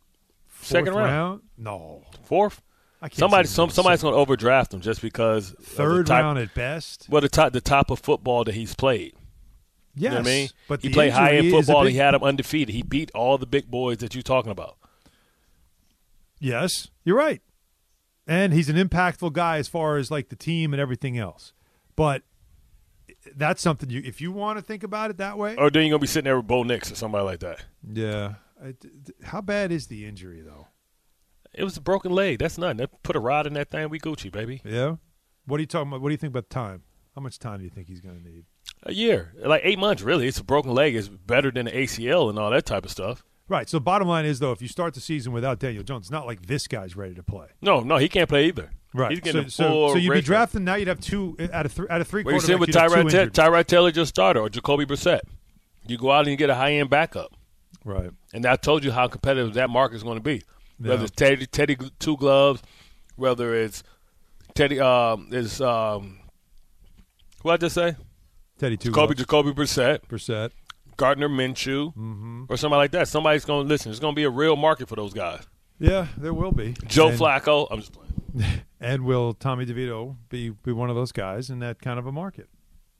[0.59, 1.43] Second round?
[1.57, 2.61] No, fourth.
[3.01, 6.53] I can't Somebody, some, somebody's going to overdraft him just because Third type- round at
[6.53, 7.07] best.
[7.09, 9.13] Well, the top the top of football that he's played.
[9.95, 10.49] You know I mean?
[10.67, 11.83] but he played high end injury is a football.
[11.85, 12.75] big- He had him undefeated.
[12.75, 14.75] He beat all the big boys that you're talking about.
[16.41, 17.41] Yes, you're right.
[18.27, 21.53] And he's an impactful guy as far as like the team and everything else.
[21.95, 22.23] But
[23.35, 25.55] that's something you if you want to think about it that way.
[25.55, 27.63] Or then you're gonna be sitting there with Bo Nix or somebody like that.
[27.91, 28.35] Yeah.
[28.63, 30.67] I- d- d- How bad is the injury though?
[31.53, 32.39] It was a broken leg.
[32.39, 32.77] That's nothing.
[32.77, 33.89] They put a rod in that thing.
[33.89, 34.61] We Gucci, baby.
[34.65, 34.95] Yeah.
[35.45, 36.01] What are you talking about?
[36.01, 36.83] What do you think about time?
[37.15, 38.43] How much time do you think he's going to need?
[38.83, 40.27] A year, like eight months, really.
[40.27, 40.95] It's a broken leg.
[40.95, 43.23] It's better than the ACL and all that type of stuff.
[43.47, 43.69] Right.
[43.69, 46.25] So bottom line is though, if you start the season without Daniel Jones, it's not
[46.25, 47.47] like this guy's ready to play.
[47.61, 48.71] No, no, he can't play either.
[48.93, 49.11] Right.
[49.11, 50.75] He's getting so, so, so you'd be drafting now.
[50.75, 52.91] You'd have two out of three out of three Where you sit with you'd have
[52.91, 53.33] two Tyrod, Ta- injured.
[53.33, 55.19] Tyrod Taylor just starter or Jacoby Brissett.
[55.87, 57.35] You go out and you get a high end backup.
[57.83, 58.09] Right.
[58.33, 60.41] And I told you how competitive that market is going to be.
[60.79, 62.61] Whether it's Teddy, Teddy Two Gloves,
[63.15, 63.83] whether it's
[64.55, 66.19] Teddy, um, is um,
[67.43, 67.95] what I just say?
[68.57, 69.19] Teddy Two Jacoby, Gloves.
[69.19, 70.51] Jacoby Brissett, Brissett,
[70.97, 72.45] Gardner Minshew, Mhm.
[72.49, 73.07] or somebody like that.
[73.07, 73.91] Somebody's going to listen.
[73.91, 75.45] It's going to be a real market for those guys.
[75.79, 76.73] Yeah, there will be.
[76.87, 77.67] Joe And- Flacco.
[77.71, 78.11] I'm just playing.
[78.81, 82.11] And will Tommy DeVito be, be one of those guys in that kind of a
[82.11, 82.49] market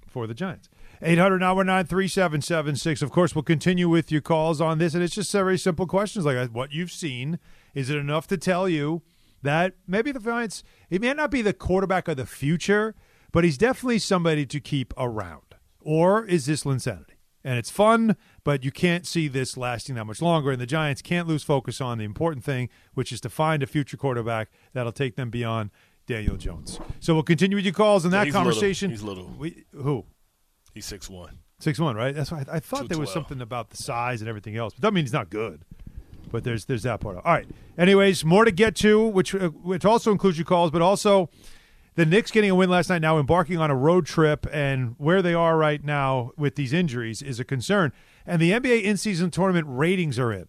[0.07, 0.67] for the Giants?
[1.01, 3.01] 800 919 3776.
[3.03, 4.93] Of course, we'll continue with your calls on this.
[4.95, 7.37] And it's just very simple questions like what you've seen.
[7.75, 9.03] Is it enough to tell you
[9.43, 12.95] that maybe the Giants, he may not be the quarterback of the future,
[13.31, 15.43] but he's definitely somebody to keep around?
[15.81, 17.14] Or is this insanity?
[17.45, 20.51] And it's fun, but you can't see this lasting that much longer.
[20.51, 23.67] And the Giants can't lose focus on the important thing, which is to find a
[23.67, 25.69] future quarterback that'll take them beyond
[26.07, 26.79] Daniel Jones.
[26.99, 28.45] So we'll continue with your calls Yeah, that he's little.
[28.51, 28.89] conversation.
[28.89, 29.31] He's little.
[29.37, 30.05] We, who?
[30.73, 31.37] He's six one.
[31.59, 32.15] Six one, right?
[32.15, 34.73] That's why I, I thought there was something about the size and everything else.
[34.73, 35.61] But that means he's not good.
[36.31, 37.17] But there's there's that part.
[37.17, 37.47] All right.
[37.77, 41.29] Anyways, more to get to, which uh, which also includes your calls, but also
[41.95, 43.01] the Knicks getting a win last night.
[43.01, 47.21] Now embarking on a road trip, and where they are right now with these injuries
[47.21, 47.91] is a concern.
[48.25, 50.47] And the NBA in-season tournament ratings are in,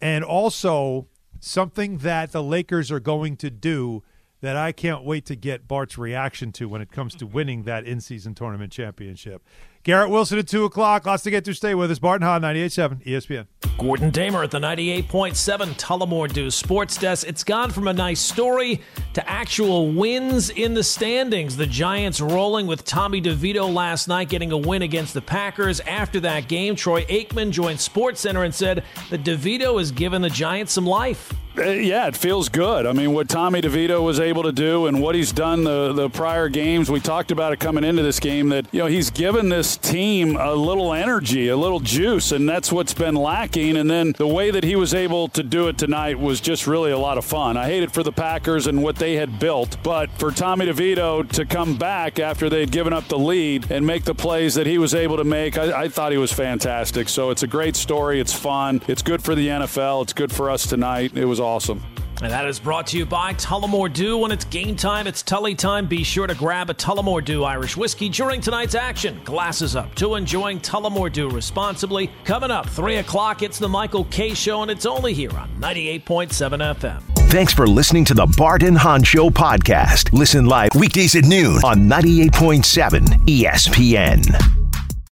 [0.00, 1.08] and also
[1.40, 4.02] something that the Lakers are going to do
[4.40, 7.86] that I can't wait to get Bart's reaction to when it comes to winning that
[7.86, 9.42] in-season tournament championship.
[9.84, 11.04] Garrett Wilson at 2 o'clock.
[11.04, 11.54] Lots to get to.
[11.54, 11.98] Stay with us.
[11.98, 13.46] Barton Hahn, 98.7 ESPN.
[13.76, 17.28] Gordon Damer at the 98.7 Tullamore Dew Sports Desk.
[17.28, 18.80] It's gone from a nice story
[19.12, 21.58] to actual wins in the standings.
[21.58, 25.80] The Giants rolling with Tommy DeVito last night, getting a win against the Packers.
[25.80, 30.72] After that game, Troy Aikman joined SportsCenter and said that DeVito has given the Giants
[30.72, 31.34] some life.
[31.56, 32.84] Uh, yeah, it feels good.
[32.84, 36.10] I mean, what Tommy DeVito was able to do and what he's done the, the
[36.10, 39.48] prior games, we talked about it coming into this game that, you know, he's given
[39.50, 43.76] this team a little energy, a little juice, and that's what's been lacking.
[43.76, 46.90] And then the way that he was able to do it tonight was just really
[46.90, 47.56] a lot of fun.
[47.56, 51.28] I hate it for the Packers and what they had built, but for Tommy DeVito
[51.32, 54.78] to come back after they'd given up the lead and make the plays that he
[54.78, 57.08] was able to make, I, I thought he was fantastic.
[57.08, 58.20] So it's a great story.
[58.20, 58.82] It's fun.
[58.88, 60.02] It's good for the NFL.
[60.02, 61.16] It's good for us tonight.
[61.16, 61.82] It was awesome.
[62.22, 64.18] And that is brought to you by Tullamore Dew.
[64.18, 65.86] When it's game time, it's Tully time.
[65.86, 69.20] Be sure to grab a Tullamore Dew Irish whiskey during tonight's action.
[69.24, 72.10] Glasses up to enjoying Tullamore Dew responsibly.
[72.24, 76.30] Coming up, 3 o'clock, it's the Michael Kay Show, and it's only here on 98.7
[76.76, 77.02] FM.
[77.30, 80.12] Thanks for listening to the Bart and Hahn Show podcast.
[80.12, 84.63] Listen live weekdays at noon on 98.7 ESPN.